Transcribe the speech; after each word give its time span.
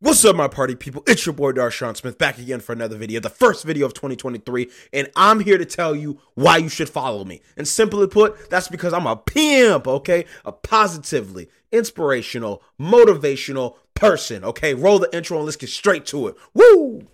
What's 0.00 0.24
up, 0.24 0.36
my 0.36 0.46
party 0.46 0.76
people? 0.76 1.02
It's 1.08 1.26
your 1.26 1.32
boy 1.32 1.50
Darshaun 1.50 1.96
Smith 1.96 2.18
back 2.18 2.38
again 2.38 2.60
for 2.60 2.72
another 2.72 2.96
video, 2.96 3.18
the 3.18 3.28
first 3.28 3.64
video 3.64 3.84
of 3.84 3.94
2023, 3.94 4.70
and 4.92 5.10
I'm 5.16 5.40
here 5.40 5.58
to 5.58 5.64
tell 5.64 5.96
you 5.96 6.20
why 6.34 6.58
you 6.58 6.68
should 6.68 6.88
follow 6.88 7.24
me. 7.24 7.42
And 7.56 7.66
simply 7.66 8.06
put, 8.06 8.48
that's 8.48 8.68
because 8.68 8.92
I'm 8.92 9.08
a 9.08 9.16
pimp, 9.16 9.88
okay? 9.88 10.24
A 10.44 10.52
positively 10.52 11.48
inspirational, 11.72 12.62
motivational 12.80 13.74
person, 13.94 14.44
okay? 14.44 14.72
Roll 14.72 15.00
the 15.00 15.12
intro 15.12 15.38
and 15.38 15.46
let's 15.46 15.56
get 15.56 15.68
straight 15.68 16.06
to 16.06 16.28
it. 16.28 16.36
Woo! 16.54 17.08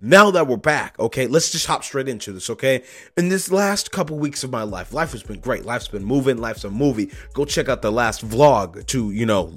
Now 0.00 0.30
that 0.30 0.46
we're 0.46 0.56
back, 0.56 0.98
okay, 0.98 1.26
let's 1.26 1.50
just 1.50 1.66
hop 1.66 1.84
straight 1.84 2.08
into 2.08 2.32
this, 2.32 2.48
okay? 2.50 2.82
In 3.16 3.28
this 3.28 3.50
last 3.50 3.92
couple 3.92 4.18
weeks 4.18 4.42
of 4.42 4.50
my 4.50 4.62
life, 4.62 4.92
life 4.92 5.12
has 5.12 5.22
been 5.22 5.40
great. 5.40 5.64
Life's 5.64 5.88
been 5.88 6.04
moving, 6.04 6.38
life's 6.38 6.64
a 6.64 6.70
movie. 6.70 7.10
Go 7.34 7.44
check 7.44 7.68
out 7.68 7.82
the 7.82 7.92
last 7.92 8.26
vlog 8.26 8.86
to, 8.86 9.10
you 9.10 9.26
know, 9.26 9.54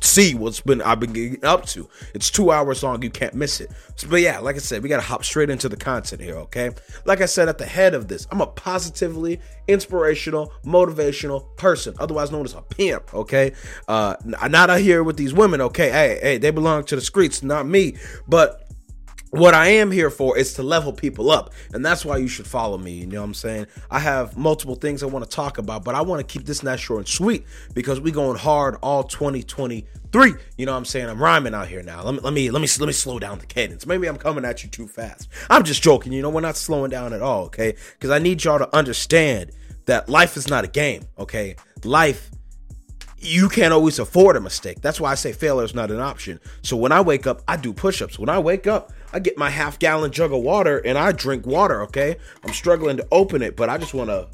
see 0.00 0.34
what's 0.34 0.60
been 0.60 0.82
I've 0.82 1.00
been 1.00 1.12
getting 1.12 1.44
up 1.44 1.64
to. 1.66 1.88
It's 2.12 2.30
two 2.30 2.50
hours 2.50 2.82
long, 2.82 3.02
you 3.02 3.10
can't 3.10 3.34
miss 3.34 3.60
it. 3.60 3.70
So, 3.96 4.08
but 4.08 4.20
yeah, 4.20 4.38
like 4.38 4.56
I 4.56 4.58
said, 4.58 4.82
we 4.82 4.88
gotta 4.88 5.02
hop 5.02 5.24
straight 5.24 5.50
into 5.50 5.68
the 5.68 5.76
content 5.76 6.20
here, 6.20 6.36
okay? 6.36 6.70
Like 7.04 7.20
I 7.20 7.26
said 7.26 7.48
at 7.48 7.58
the 7.58 7.66
head 7.66 7.94
of 7.94 8.08
this, 8.08 8.26
I'm 8.30 8.40
a 8.40 8.46
positively 8.46 9.40
inspirational, 9.66 10.52
motivational 10.64 11.56
person, 11.56 11.94
otherwise 11.98 12.30
known 12.30 12.44
as 12.44 12.54
a 12.54 12.62
pimp, 12.62 13.14
okay? 13.14 13.52
Uh 13.88 14.16
not 14.24 14.70
out 14.70 14.80
here 14.80 15.02
with 15.02 15.16
these 15.16 15.32
women, 15.32 15.60
okay? 15.62 15.90
Hey, 15.90 16.18
hey, 16.20 16.38
they 16.38 16.50
belong 16.50 16.84
to 16.84 16.96
the 16.96 17.02
streets, 17.02 17.42
not 17.42 17.66
me. 17.66 17.96
But 18.28 18.63
what 19.38 19.54
I 19.54 19.68
am 19.68 19.90
here 19.90 20.10
for 20.10 20.38
is 20.38 20.54
to 20.54 20.62
level 20.62 20.92
people 20.92 21.30
up. 21.30 21.52
And 21.72 21.84
that's 21.84 22.04
why 22.04 22.18
you 22.18 22.28
should 22.28 22.46
follow 22.46 22.78
me. 22.78 22.92
You 22.92 23.06
know 23.06 23.20
what 23.20 23.26
I'm 23.26 23.34
saying? 23.34 23.66
I 23.90 23.98
have 23.98 24.36
multiple 24.36 24.76
things 24.76 25.02
I 25.02 25.06
want 25.06 25.24
to 25.24 25.30
talk 25.30 25.58
about, 25.58 25.84
but 25.84 25.94
I 25.94 26.02
want 26.02 26.20
to 26.20 26.32
keep 26.32 26.46
this 26.46 26.62
nice 26.62 26.80
short 26.80 27.00
and 27.00 27.08
sweet 27.08 27.44
because 27.74 28.00
we 28.00 28.10
going 28.10 28.38
hard 28.38 28.76
all 28.82 29.02
2023. 29.02 30.34
You 30.56 30.66
know 30.66 30.72
what 30.72 30.78
I'm 30.78 30.84
saying? 30.84 31.08
I'm 31.08 31.20
rhyming 31.20 31.54
out 31.54 31.68
here 31.68 31.82
now. 31.82 32.02
Let 32.04 32.14
me 32.14 32.20
let 32.20 32.32
me 32.32 32.50
let 32.50 32.62
me 32.62 32.68
let 32.78 32.86
me 32.86 32.92
slow 32.92 33.18
down 33.18 33.38
the 33.38 33.46
cadence. 33.46 33.86
Maybe 33.86 34.06
I'm 34.06 34.18
coming 34.18 34.44
at 34.44 34.62
you 34.62 34.70
too 34.70 34.86
fast. 34.86 35.28
I'm 35.50 35.64
just 35.64 35.82
joking, 35.82 36.12
you 36.12 36.22
know, 36.22 36.30
we're 36.30 36.40
not 36.40 36.56
slowing 36.56 36.90
down 36.90 37.12
at 37.12 37.22
all, 37.22 37.46
okay? 37.46 37.74
Because 37.94 38.10
I 38.10 38.20
need 38.20 38.44
y'all 38.44 38.58
to 38.58 38.76
understand 38.76 39.50
that 39.86 40.08
life 40.08 40.36
is 40.36 40.48
not 40.48 40.64
a 40.64 40.68
game, 40.68 41.02
okay? 41.18 41.56
Life 41.82 42.30
you 43.24 43.48
can't 43.48 43.72
always 43.72 43.98
afford 43.98 44.36
a 44.36 44.40
mistake. 44.40 44.80
That's 44.80 45.00
why 45.00 45.10
I 45.10 45.14
say 45.14 45.32
failure 45.32 45.64
is 45.64 45.74
not 45.74 45.90
an 45.90 45.98
option. 45.98 46.40
So 46.62 46.76
when 46.76 46.92
I 46.92 47.00
wake 47.00 47.26
up, 47.26 47.42
I 47.48 47.56
do 47.56 47.72
push 47.72 48.02
ups. 48.02 48.18
When 48.18 48.28
I 48.28 48.38
wake 48.38 48.66
up, 48.66 48.92
I 49.14 49.20
get 49.20 49.38
my 49.38 49.48
half 49.48 49.78
gallon 49.78 50.10
jug 50.10 50.32
of 50.32 50.42
water 50.42 50.78
and 50.78 50.98
I 50.98 51.12
drink 51.12 51.46
water, 51.46 51.82
okay? 51.84 52.16
I'm 52.42 52.52
struggling 52.52 52.96
to 52.96 53.06
open 53.12 53.42
it, 53.42 53.56
but 53.56 53.70
I 53.70 53.78
just 53.78 53.94
want 53.94 54.10
to. 54.10 54.28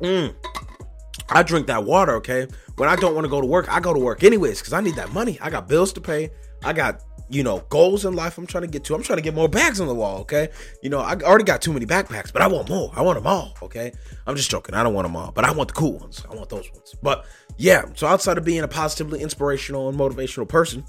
Mm. 0.00 0.34
I 1.28 1.42
drink 1.42 1.66
that 1.66 1.84
water, 1.84 2.14
okay? 2.16 2.46
When 2.76 2.88
I 2.88 2.96
don't 2.96 3.14
want 3.14 3.24
to 3.24 3.28
go 3.28 3.40
to 3.40 3.46
work, 3.46 3.68
I 3.68 3.80
go 3.80 3.92
to 3.92 3.98
work 3.98 4.22
anyways 4.22 4.60
because 4.60 4.72
I 4.72 4.80
need 4.80 4.94
that 4.94 5.12
money. 5.12 5.38
I 5.40 5.50
got 5.50 5.68
bills 5.68 5.92
to 5.94 6.00
pay. 6.00 6.30
I 6.64 6.72
got 6.72 7.02
you 7.32 7.42
know, 7.42 7.60
goals 7.70 8.04
in 8.04 8.14
life 8.14 8.36
I'm 8.36 8.46
trying 8.46 8.62
to 8.62 8.68
get 8.68 8.84
to. 8.84 8.94
I'm 8.94 9.02
trying 9.02 9.16
to 9.16 9.22
get 9.22 9.34
more 9.34 9.48
bags 9.48 9.80
on 9.80 9.86
the 9.86 9.94
wall, 9.94 10.18
okay? 10.20 10.50
You 10.82 10.90
know, 10.90 10.98
I 10.98 11.14
already 11.14 11.44
got 11.44 11.62
too 11.62 11.72
many 11.72 11.86
backpacks, 11.86 12.30
but 12.30 12.42
I 12.42 12.46
want 12.46 12.68
more. 12.68 12.92
I 12.94 13.00
want 13.00 13.16
them 13.16 13.26
all, 13.26 13.56
okay? 13.62 13.90
I'm 14.26 14.36
just 14.36 14.50
joking. 14.50 14.74
I 14.74 14.82
don't 14.82 14.92
want 14.92 15.06
them 15.06 15.16
all, 15.16 15.32
but 15.32 15.44
I 15.44 15.50
want 15.52 15.68
the 15.68 15.74
cool 15.74 15.98
ones. 15.98 16.22
I 16.30 16.34
want 16.34 16.50
those 16.50 16.70
ones. 16.70 16.94
But 17.02 17.24
yeah, 17.56 17.86
so 17.94 18.06
outside 18.06 18.36
of 18.36 18.44
being 18.44 18.60
a 18.60 18.68
positively 18.68 19.22
inspirational 19.22 19.88
and 19.88 19.98
motivational 19.98 20.46
person, 20.46 20.84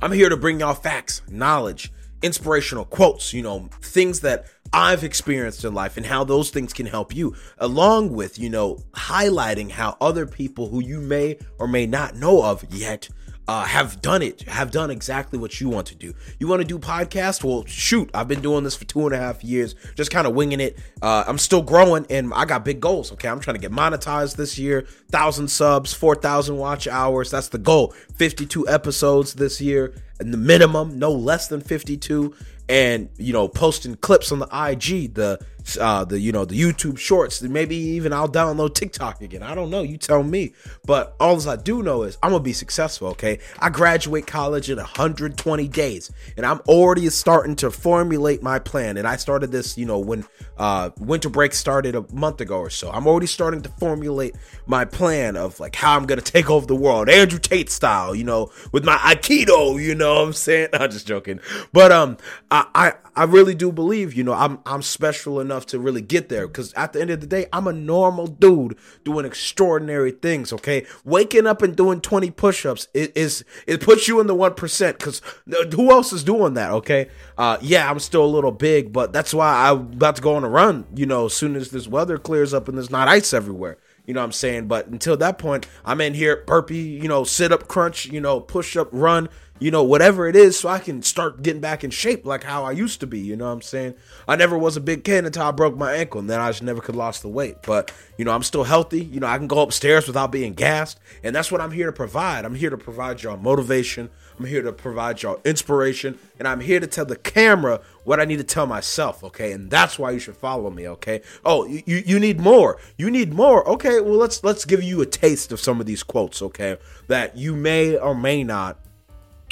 I'm 0.00 0.12
here 0.12 0.28
to 0.28 0.36
bring 0.36 0.60
y'all 0.60 0.74
facts, 0.74 1.22
knowledge, 1.28 1.92
inspirational 2.22 2.84
quotes, 2.84 3.32
you 3.32 3.42
know, 3.42 3.68
things 3.82 4.20
that 4.20 4.46
I've 4.72 5.04
experienced 5.04 5.64
in 5.64 5.72
life 5.72 5.96
and 5.96 6.04
how 6.04 6.24
those 6.24 6.50
things 6.50 6.72
can 6.72 6.86
help 6.86 7.14
you, 7.14 7.34
along 7.58 8.12
with, 8.12 8.38
you 8.38 8.50
know, 8.50 8.78
highlighting 8.92 9.70
how 9.70 9.96
other 10.00 10.26
people 10.26 10.68
who 10.68 10.82
you 10.82 11.00
may 11.00 11.38
or 11.58 11.66
may 11.66 11.86
not 11.86 12.16
know 12.16 12.42
of 12.42 12.64
yet 12.70 13.08
uh, 13.48 13.64
have 13.64 14.02
done 14.02 14.20
it, 14.20 14.42
have 14.42 14.70
done 14.70 14.90
exactly 14.90 15.38
what 15.38 15.58
you 15.58 15.70
want 15.70 15.86
to 15.86 15.94
do. 15.94 16.12
You 16.38 16.46
want 16.46 16.60
to 16.60 16.68
do 16.68 16.78
podcast? 16.78 17.42
Well, 17.42 17.64
shoot, 17.64 18.10
I've 18.12 18.28
been 18.28 18.42
doing 18.42 18.62
this 18.62 18.76
for 18.76 18.84
two 18.84 19.06
and 19.06 19.14
a 19.14 19.18
half 19.18 19.42
years, 19.42 19.74
just 19.96 20.10
kind 20.10 20.26
of 20.26 20.34
winging 20.34 20.60
it. 20.60 20.78
Uh, 21.00 21.24
I'm 21.26 21.38
still 21.38 21.62
growing, 21.62 22.06
and 22.10 22.30
I 22.34 22.44
got 22.44 22.62
big 22.62 22.78
goals. 22.78 23.10
Okay, 23.12 23.26
I'm 23.26 23.40
trying 23.40 23.56
to 23.56 23.60
get 23.60 23.72
monetized 23.72 24.36
this 24.36 24.58
year, 24.58 24.86
thousand 25.10 25.48
subs, 25.48 25.94
four 25.94 26.14
thousand 26.14 26.58
watch 26.58 26.86
hours. 26.86 27.30
That's 27.30 27.48
the 27.48 27.58
goal. 27.58 27.94
52 28.16 28.68
episodes 28.68 29.34
this 29.34 29.60
year, 29.62 29.94
the 30.18 30.36
minimum, 30.36 30.98
no 30.98 31.12
less 31.12 31.48
than 31.48 31.60
52 31.60 32.34
and 32.68 33.08
you 33.16 33.32
know 33.32 33.48
posting 33.48 33.96
clips 33.96 34.30
on 34.30 34.40
the 34.40 34.46
IG, 34.46 35.14
the 35.14 35.38
uh, 35.80 36.04
the 36.04 36.18
you 36.18 36.32
know 36.32 36.44
the 36.44 36.58
YouTube 36.58 36.98
Shorts. 36.98 37.42
Maybe 37.42 37.76
even 37.76 38.12
I'll 38.12 38.28
download 38.28 38.74
TikTok 38.74 39.22
again. 39.22 39.42
I 39.42 39.54
don't 39.54 39.70
know. 39.70 39.82
You 39.82 39.96
tell 39.96 40.22
me. 40.22 40.52
But 40.84 41.14
all 41.20 41.48
I 41.48 41.56
do 41.56 41.82
know 41.82 42.02
is 42.02 42.18
I'm 42.22 42.30
gonna 42.30 42.42
be 42.42 42.52
successful. 42.52 43.08
Okay, 43.08 43.38
I 43.58 43.70
graduate 43.70 44.26
college 44.26 44.70
in 44.70 44.76
120 44.76 45.68
days, 45.68 46.10
and 46.36 46.44
I'm 46.44 46.60
already 46.68 47.08
starting 47.10 47.56
to 47.56 47.70
formulate 47.70 48.42
my 48.42 48.58
plan. 48.58 48.96
And 48.96 49.06
I 49.06 49.16
started 49.16 49.50
this, 49.50 49.78
you 49.78 49.86
know, 49.86 49.98
when 49.98 50.24
uh, 50.58 50.90
winter 50.98 51.28
break 51.28 51.54
started 51.54 51.94
a 51.94 52.04
month 52.12 52.40
ago 52.40 52.58
or 52.58 52.70
so. 52.70 52.90
I'm 52.90 53.06
already 53.06 53.26
starting 53.26 53.62
to 53.62 53.68
formulate 53.70 54.36
my 54.66 54.84
plan 54.84 55.36
of 55.36 55.58
like 55.60 55.74
how 55.74 55.96
I'm 55.96 56.06
gonna 56.06 56.20
take 56.20 56.50
over 56.50 56.66
the 56.66 56.76
world, 56.76 57.08
Andrew 57.08 57.38
Tate 57.38 57.70
style. 57.70 58.14
You 58.14 58.24
know, 58.24 58.50
with 58.72 58.84
my 58.84 58.96
Aikido. 58.96 59.82
You 59.82 59.94
know 59.94 60.07
what 60.14 60.26
I'm 60.28 60.32
saying? 60.32 60.68
I'm 60.74 60.90
just 60.90 61.06
joking. 61.06 61.40
But 61.72 61.92
um. 61.92 62.16
I, 62.50 62.66
I, 62.74 62.92
I 63.14 63.24
really 63.24 63.54
do 63.54 63.70
believe, 63.72 64.14
you 64.14 64.24
know, 64.24 64.32
I'm 64.32 64.60
I'm 64.64 64.82
special 64.82 65.40
enough 65.40 65.66
to 65.66 65.78
really 65.78 66.00
get 66.00 66.28
there 66.28 66.46
because 66.46 66.72
at 66.74 66.92
the 66.92 67.00
end 67.00 67.10
of 67.10 67.20
the 67.20 67.26
day, 67.26 67.46
I'm 67.52 67.66
a 67.66 67.72
normal 67.72 68.26
dude 68.26 68.76
doing 69.04 69.26
extraordinary 69.26 70.12
things. 70.12 70.52
Okay, 70.52 70.86
waking 71.04 71.46
up 71.46 71.62
and 71.62 71.76
doing 71.76 72.00
20 72.00 72.30
push-ups 72.30 72.88
is, 72.94 73.08
is 73.08 73.44
it 73.66 73.80
puts 73.80 74.08
you 74.08 74.20
in 74.20 74.26
the 74.26 74.34
one 74.34 74.54
percent 74.54 74.98
because 74.98 75.20
who 75.46 75.90
else 75.90 76.12
is 76.12 76.24
doing 76.24 76.54
that? 76.54 76.70
Okay, 76.70 77.08
uh, 77.36 77.58
yeah, 77.60 77.90
I'm 77.90 77.98
still 77.98 78.24
a 78.24 78.26
little 78.26 78.52
big, 78.52 78.92
but 78.92 79.12
that's 79.12 79.34
why 79.34 79.68
I'm 79.68 79.92
about 79.92 80.16
to 80.16 80.22
go 80.22 80.34
on 80.36 80.44
a 80.44 80.48
run. 80.48 80.86
You 80.94 81.06
know, 81.06 81.26
as 81.26 81.34
soon 81.34 81.56
as 81.56 81.70
this 81.70 81.86
weather 81.86 82.18
clears 82.18 82.54
up 82.54 82.68
and 82.68 82.78
there's 82.78 82.90
not 82.90 83.08
ice 83.08 83.34
everywhere. 83.34 83.78
You 84.06 84.14
know 84.14 84.20
what 84.20 84.26
I'm 84.26 84.32
saying? 84.32 84.68
But 84.68 84.86
until 84.86 85.18
that 85.18 85.36
point, 85.36 85.66
I'm 85.84 86.00
in 86.00 86.14
here 86.14 86.42
burpee, 86.46 86.78
you 86.78 87.08
know, 87.08 87.24
sit 87.24 87.52
up, 87.52 87.68
crunch, 87.68 88.06
you 88.06 88.22
know, 88.22 88.40
push 88.40 88.74
up, 88.74 88.88
run 88.90 89.28
you 89.60 89.70
know, 89.70 89.82
whatever 89.82 90.28
it 90.28 90.36
is, 90.36 90.58
so 90.58 90.68
I 90.68 90.78
can 90.78 91.02
start 91.02 91.42
getting 91.42 91.60
back 91.60 91.82
in 91.82 91.90
shape 91.90 92.24
like 92.24 92.44
how 92.44 92.64
I 92.64 92.72
used 92.72 93.00
to 93.00 93.06
be. 93.06 93.18
You 93.18 93.36
know 93.36 93.46
what 93.46 93.52
I'm 93.52 93.62
saying? 93.62 93.94
I 94.26 94.36
never 94.36 94.56
was 94.56 94.76
a 94.76 94.80
big 94.80 95.04
kid 95.04 95.24
until 95.24 95.42
I 95.42 95.50
broke 95.50 95.76
my 95.76 95.94
ankle, 95.94 96.20
and 96.20 96.30
then 96.30 96.40
I 96.40 96.50
just 96.50 96.62
never 96.62 96.80
could 96.80 96.96
lost 96.96 97.22
the 97.22 97.28
weight. 97.28 97.62
But 97.62 97.92
you 98.16 98.24
know, 98.24 98.32
I'm 98.32 98.42
still 98.42 98.64
healthy. 98.64 99.04
You 99.04 99.20
know, 99.20 99.26
I 99.26 99.38
can 99.38 99.46
go 99.46 99.60
upstairs 99.60 100.06
without 100.06 100.32
being 100.32 100.54
gassed, 100.54 101.00
and 101.22 101.34
that's 101.34 101.50
what 101.50 101.60
I'm 101.60 101.72
here 101.72 101.86
to 101.86 101.92
provide. 101.92 102.44
I'm 102.44 102.54
here 102.54 102.70
to 102.70 102.78
provide 102.78 103.22
y'all 103.22 103.36
motivation. 103.36 104.10
I'm 104.38 104.44
here 104.44 104.62
to 104.62 104.72
provide 104.72 105.22
y'all 105.22 105.40
inspiration, 105.44 106.18
and 106.38 106.46
I'm 106.46 106.60
here 106.60 106.78
to 106.78 106.86
tell 106.86 107.04
the 107.04 107.16
camera 107.16 107.80
what 108.04 108.20
I 108.20 108.24
need 108.24 108.36
to 108.36 108.44
tell 108.44 108.66
myself. 108.66 109.24
Okay, 109.24 109.52
and 109.52 109.70
that's 109.70 109.98
why 109.98 110.12
you 110.12 110.20
should 110.20 110.36
follow 110.36 110.70
me. 110.70 110.86
Okay. 110.88 111.22
Oh, 111.44 111.66
you 111.66 111.82
you 111.86 112.20
need 112.20 112.38
more. 112.38 112.78
You 112.96 113.10
need 113.10 113.32
more. 113.32 113.68
Okay. 113.68 114.00
Well, 114.00 114.14
let's 114.16 114.44
let's 114.44 114.64
give 114.64 114.82
you 114.82 115.00
a 115.00 115.06
taste 115.06 115.50
of 115.50 115.58
some 115.58 115.80
of 115.80 115.86
these 115.86 116.04
quotes. 116.04 116.40
Okay, 116.40 116.78
that 117.08 117.36
you 117.36 117.56
may 117.56 117.96
or 117.96 118.14
may 118.14 118.44
not 118.44 118.78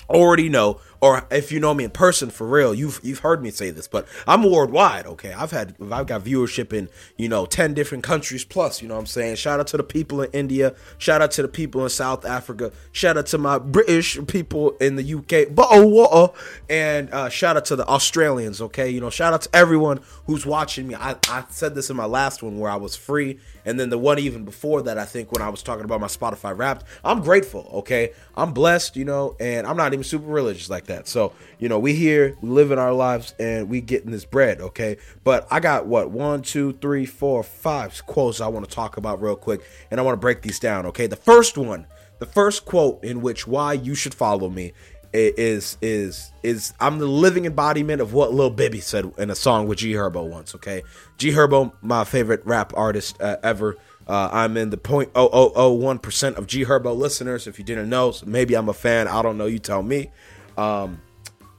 already 0.09 0.49
know 0.49 0.81
or 1.01 1.27
if 1.31 1.53
you 1.53 1.61
know 1.61 1.75
me 1.75 1.85
in 1.85 1.91
person 1.91 2.31
for 2.31 2.47
real, 2.47 2.75
you've 2.75 3.01
you've 3.03 3.21
heard 3.21 3.43
me 3.43 3.51
say 3.51 3.71
this, 3.71 3.89
but 3.89 4.07
I'm 4.27 4.43
worldwide. 4.51 5.07
Okay, 5.07 5.33
I've 5.33 5.51
had 5.51 5.75
I've 5.93 6.07
got 6.07 6.23
viewership 6.23 6.73
in 6.73 6.89
you 7.17 7.29
know 7.29 7.47
ten 7.47 7.75
different 7.75 8.05
countries 8.05 8.45
plus. 8.45 8.83
You 8.83 8.89
know 8.89 8.95
what 8.95 9.01
I'm 9.01 9.07
saying? 9.07 9.37
Shout 9.37 9.61
out 9.61 9.67
to 9.69 9.77
the 9.77 9.83
people 9.83 10.23
in 10.23 10.31
India. 10.33 10.75
Shout 10.99 11.23
out 11.23 11.31
to 11.33 11.43
the 11.43 11.49
people 11.49 11.83
in 11.83 11.91
South 11.91 12.25
Africa. 12.25 12.73
Shout 12.93 13.17
out 13.17 13.27
to 13.27 13.39
my 13.39 13.59
British 13.59 14.19
people 14.27 14.73
in 14.79 14.97
the 14.97 15.15
UK. 15.15 15.55
But 15.55 15.69
oh, 15.71 16.35
and 16.69 17.13
uh, 17.13 17.29
shout 17.29 17.57
out 17.57 17.67
to 17.67 17.77
the 17.77 17.87
Australians. 17.87 18.61
Okay, 18.61 18.91
you 18.91 19.01
know, 19.01 19.11
shout 19.11 19.33
out 19.33 19.43
to 19.43 19.51
everyone 19.55 20.01
who's 20.27 20.47
watching 20.47 20.89
me. 20.89 20.95
I 20.95 21.17
I 21.29 21.45
said 21.51 21.75
this 21.75 21.91
in 21.91 21.97
my 21.97 22.07
last 22.07 22.43
one 22.43 22.59
where 22.59 22.71
I 22.71 22.77
was 22.77 22.97
free, 22.97 23.39
and 23.65 23.79
then 23.79 23.91
the 23.91 23.99
one 23.99 24.19
even 24.19 24.45
before 24.45 24.83
that. 24.83 24.99
I 24.99 25.05
think 25.05 25.33
when 25.33 25.43
I 25.43 25.49
was 25.49 25.63
talking 25.63 25.85
about 25.85 26.01
my 26.01 26.07
Spotify 26.07 26.57
Wrapped. 26.57 26.85
I'm 27.05 27.21
grateful. 27.21 27.71
Okay, 27.75 28.13
I'm 28.35 28.53
blessed. 28.53 28.97
You 28.97 29.05
know, 29.05 29.37
and 29.39 29.67
I'm 29.67 29.77
not 29.77 29.93
even 29.93 30.05
super 30.05 30.27
religious 30.27 30.71
like 30.71 30.87
that. 30.87 30.96
So, 31.05 31.33
you 31.59 31.69
know, 31.69 31.79
we 31.79 31.95
here, 31.95 32.37
we 32.41 32.49
living 32.49 32.79
our 32.79 32.93
lives 32.93 33.35
and 33.39 33.69
we 33.69 33.81
getting 33.81 34.11
this 34.11 34.25
bread, 34.25 34.61
okay? 34.61 34.97
But 35.25 35.47
I 35.51 35.61
got 35.61 35.87
what 35.87 36.11
one, 36.11 36.43
two, 36.43 36.73
three, 36.75 37.07
four, 37.07 37.43
five 37.43 38.05
quotes 38.07 38.41
I 38.41 38.49
want 38.49 38.69
to 38.69 38.75
talk 38.75 38.97
about 38.97 39.21
real 39.21 39.37
quick, 39.37 39.63
and 39.91 40.01
I 40.01 40.03
want 40.03 40.15
to 40.15 40.21
break 40.21 40.43
these 40.43 40.59
down, 40.59 40.87
okay? 40.87 41.07
The 41.07 41.17
first 41.17 41.59
one, 41.59 41.87
the 42.19 42.27
first 42.27 42.65
quote 42.65 43.03
in 43.05 43.21
which 43.21 43.47
why 43.47 43.75
you 43.75 43.95
should 43.95 44.15
follow 44.15 44.49
me 44.49 44.73
is 45.13 45.79
is 45.81 46.31
is 46.43 46.75
I'm 46.81 46.99
the 46.99 47.07
living 47.07 47.47
embodiment 47.47 48.01
of 48.01 48.13
what 48.13 48.35
Lil 48.35 48.51
Bibby 48.51 48.81
said 48.81 49.13
in 49.19 49.31
a 49.31 49.35
song 49.35 49.67
with 49.67 49.79
G 49.79 49.93
Herbo 49.93 50.29
once. 50.29 50.55
Okay, 50.55 50.83
G 51.17 51.31
Herbo, 51.31 51.73
my 51.81 52.05
favorite 52.05 52.45
rap 52.45 52.73
artist 52.77 53.21
uh, 53.21 53.37
ever. 53.43 53.77
Uh, 54.09 54.31
I'm 54.33 54.57
in 54.57 54.71
the 54.71 54.77
0.0001% 54.77 56.37
of 56.37 56.47
G 56.47 56.65
Herbo 56.65 56.97
listeners. 56.97 57.49
If 57.49 57.59
you 57.59 57.65
didn't 57.65 57.89
know, 57.89 58.13
so 58.13 58.25
maybe 58.25 58.55
I'm 58.55 58.69
a 58.69 58.73
fan. 58.73 59.09
I 59.09 59.21
don't 59.21 59.37
know. 59.37 59.47
You 59.47 59.59
tell 59.59 59.83
me. 59.83 60.13
Um, 60.57 61.01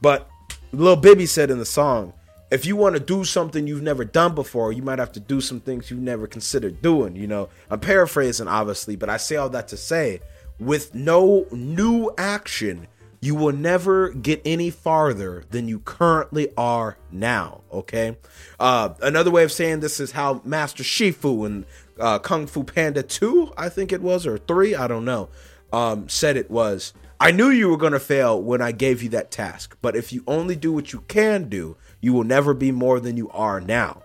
but 0.02 0.30
Lil 0.72 0.96
Bibby 0.96 1.26
said 1.26 1.50
in 1.50 1.60
the 1.60 1.66
song, 1.66 2.14
if 2.50 2.66
you 2.66 2.76
want 2.76 2.96
to 2.96 3.02
do 3.02 3.24
something 3.24 3.68
you've 3.68 3.82
never 3.82 4.06
done 4.06 4.34
before, 4.34 4.72
you 4.72 4.82
might 4.82 5.00
have 5.00 5.12
to 5.14 5.20
do 5.20 5.42
some 5.42 5.60
things 5.60 5.92
you've 5.92 6.00
never 6.00 6.28
considered 6.28 6.82
doing. 6.82 7.16
You 7.16 7.28
know, 7.28 7.50
I'm 7.70 7.80
paraphrasing, 7.80 8.48
obviously, 8.48 8.96
but 8.96 9.10
I 9.10 9.18
say 9.18 9.36
all 9.36 9.50
that 9.50 9.68
to 9.70 9.78
say, 9.78 10.22
with 10.60 10.96
no 10.96 11.46
new 11.52 12.12
action, 12.18 12.88
you 13.20 13.36
will 13.36 13.52
never 13.52 14.10
get 14.12 14.42
any 14.46 14.70
farther 14.70 15.44
than 15.50 15.68
you 15.68 15.80
currently 15.80 16.50
are 16.56 16.98
now. 17.12 17.62
Okay. 17.72 18.16
Uh, 18.60 18.90
another 19.02 19.32
way 19.32 19.44
of 19.44 19.52
saying 19.52 19.82
this 19.82 20.00
is 20.00 20.12
how 20.12 20.42
Master 20.46 20.84
Shifu 20.84 21.46
and 21.46 21.66
uh, 22.00 22.20
Kung 22.20 22.48
Fu 22.48 22.64
Panda 22.64 23.04
2, 23.04 23.54
I 23.58 23.70
think 23.70 23.92
it 23.92 24.02
was, 24.02 24.26
or 24.26 24.38
3, 24.38 24.76
I 24.76 24.88
don't 24.88 25.06
know, 25.06 25.30
um, 25.74 26.08
said 26.08 26.38
it 26.38 26.50
was. 26.50 26.94
I 27.20 27.32
knew 27.32 27.50
you 27.50 27.70
were 27.70 27.78
going 27.78 27.94
to 27.94 28.00
fail 28.00 28.40
when 28.42 28.62
I 28.62 28.72
gave 28.72 29.02
you 29.02 29.10
that 29.10 29.32
task, 29.32 29.76
but 29.82 29.96
if 29.96 30.14
you 30.14 30.24
only 30.28 30.56
do 30.56 30.72
what 30.72 30.94
you 30.94 31.02
can 31.08 31.50
do, 31.50 31.76
you 32.00 32.14
will 32.14 32.24
never 32.24 32.54
be 32.54 32.72
more 32.72 33.00
than 33.00 33.18
you 33.18 33.30
are 33.32 33.60
now. 33.60 34.04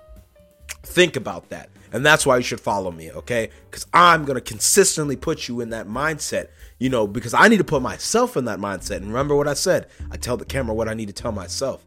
Think 0.82 1.16
about 1.16 1.50
that. 1.50 1.68
And 1.92 2.06
that's 2.06 2.24
why 2.24 2.38
you 2.38 2.42
should 2.42 2.60
follow 2.60 2.90
me, 2.90 3.12
okay? 3.12 3.50
Because 3.70 3.86
I'm 3.92 4.24
going 4.24 4.36
to 4.36 4.40
consistently 4.40 5.16
put 5.16 5.46
you 5.46 5.60
in 5.60 5.68
that 5.70 5.86
mindset, 5.86 6.48
you 6.78 6.88
know, 6.88 7.06
because 7.06 7.34
I 7.34 7.48
need 7.48 7.58
to 7.58 7.64
put 7.64 7.82
myself 7.82 8.34
in 8.34 8.46
that 8.46 8.58
mindset. 8.58 8.96
And 8.96 9.08
remember 9.08 9.36
what 9.36 9.46
I 9.46 9.54
said 9.54 9.88
I 10.10 10.16
tell 10.16 10.38
the 10.38 10.46
camera 10.46 10.74
what 10.74 10.88
I 10.88 10.94
need 10.94 11.08
to 11.08 11.12
tell 11.12 11.32
myself 11.32 11.84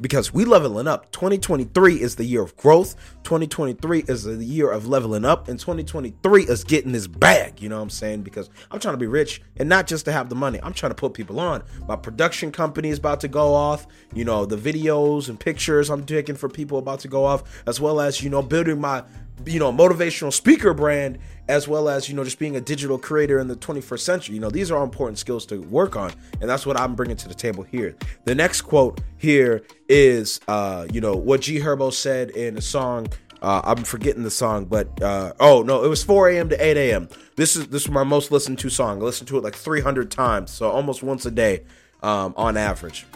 because 0.00 0.32
we 0.32 0.44
leveling 0.44 0.86
up. 0.86 1.10
2023 1.12 2.00
is 2.00 2.16
the 2.16 2.24
year 2.24 2.42
of 2.42 2.56
growth. 2.56 2.94
2023 3.24 4.04
is 4.08 4.24
the 4.24 4.36
year 4.44 4.70
of 4.70 4.86
leveling 4.86 5.24
up, 5.24 5.48
and 5.48 5.58
2023 5.58 6.44
is 6.44 6.64
getting 6.64 6.92
this 6.92 7.06
bag. 7.06 7.60
You 7.60 7.68
know 7.68 7.76
what 7.76 7.82
I'm 7.82 7.90
saying? 7.90 8.22
Because 8.22 8.50
I'm 8.70 8.80
trying 8.80 8.94
to 8.94 8.98
be 8.98 9.06
rich 9.06 9.42
and 9.56 9.68
not 9.68 9.86
just 9.86 10.04
to 10.06 10.12
have 10.12 10.28
the 10.28 10.34
money. 10.34 10.58
I'm 10.62 10.72
trying 10.72 10.90
to 10.90 10.96
put 10.96 11.14
people 11.14 11.40
on. 11.40 11.62
My 11.86 11.96
production 11.96 12.52
company 12.52 12.88
is 12.88 12.98
about 12.98 13.20
to 13.20 13.28
go 13.28 13.54
off. 13.54 13.86
You 14.14 14.24
know, 14.24 14.46
the 14.46 14.56
videos 14.56 15.28
and 15.28 15.38
pictures 15.38 15.90
I'm 15.90 16.04
taking 16.04 16.36
for 16.36 16.48
people 16.48 16.78
about 16.78 17.00
to 17.00 17.08
go 17.08 17.24
off, 17.24 17.62
as 17.66 17.80
well 17.80 18.00
as 18.00 18.22
you 18.22 18.30
know 18.30 18.42
building 18.42 18.80
my 18.80 19.04
you 19.46 19.58
know 19.58 19.72
motivational 19.72 20.32
speaker 20.32 20.74
brand 20.74 21.18
as 21.48 21.66
well 21.66 21.88
as 21.88 22.08
you 22.08 22.14
know 22.14 22.24
just 22.24 22.38
being 22.38 22.56
a 22.56 22.60
digital 22.60 22.98
creator 22.98 23.38
in 23.38 23.48
the 23.48 23.56
21st 23.56 24.00
century 24.00 24.34
you 24.34 24.40
know 24.40 24.50
these 24.50 24.70
are 24.70 24.76
all 24.76 24.84
important 24.84 25.18
skills 25.18 25.46
to 25.46 25.60
work 25.62 25.96
on 25.96 26.12
and 26.40 26.48
that's 26.48 26.66
what 26.66 26.78
i'm 26.78 26.94
bringing 26.94 27.16
to 27.16 27.28
the 27.28 27.34
table 27.34 27.62
here 27.62 27.96
the 28.24 28.34
next 28.34 28.62
quote 28.62 29.00
here 29.16 29.62
is 29.88 30.40
uh 30.48 30.86
you 30.92 31.00
know 31.00 31.14
what 31.14 31.40
g 31.40 31.58
herbo 31.58 31.92
said 31.92 32.30
in 32.30 32.56
a 32.56 32.62
song 32.62 33.06
uh, 33.40 33.60
I'm 33.62 33.84
forgetting 33.84 34.24
the 34.24 34.32
song, 34.32 34.64
but 34.64 35.00
uh, 35.00 35.32
oh 35.38 35.62
no, 35.62 35.84
it 35.84 35.88
was 35.88 36.02
4 36.02 36.30
a.m. 36.30 36.48
to 36.48 36.56
8 36.56 36.76
a.m. 36.76 37.08
This 37.36 37.54
is 37.54 37.68
this 37.68 37.82
is 37.82 37.88
my 37.88 38.02
most 38.02 38.32
listened 38.32 38.58
to 38.58 38.68
song. 38.68 39.00
I 39.00 39.04
listened 39.04 39.28
to 39.28 39.38
it 39.38 39.44
like 39.44 39.54
300 39.54 40.10
times, 40.10 40.50
so 40.50 40.68
almost 40.68 41.04
once 41.04 41.24
a 41.24 41.30
day 41.30 41.62
um, 42.02 42.34
on 42.36 42.56
average. 42.56 43.06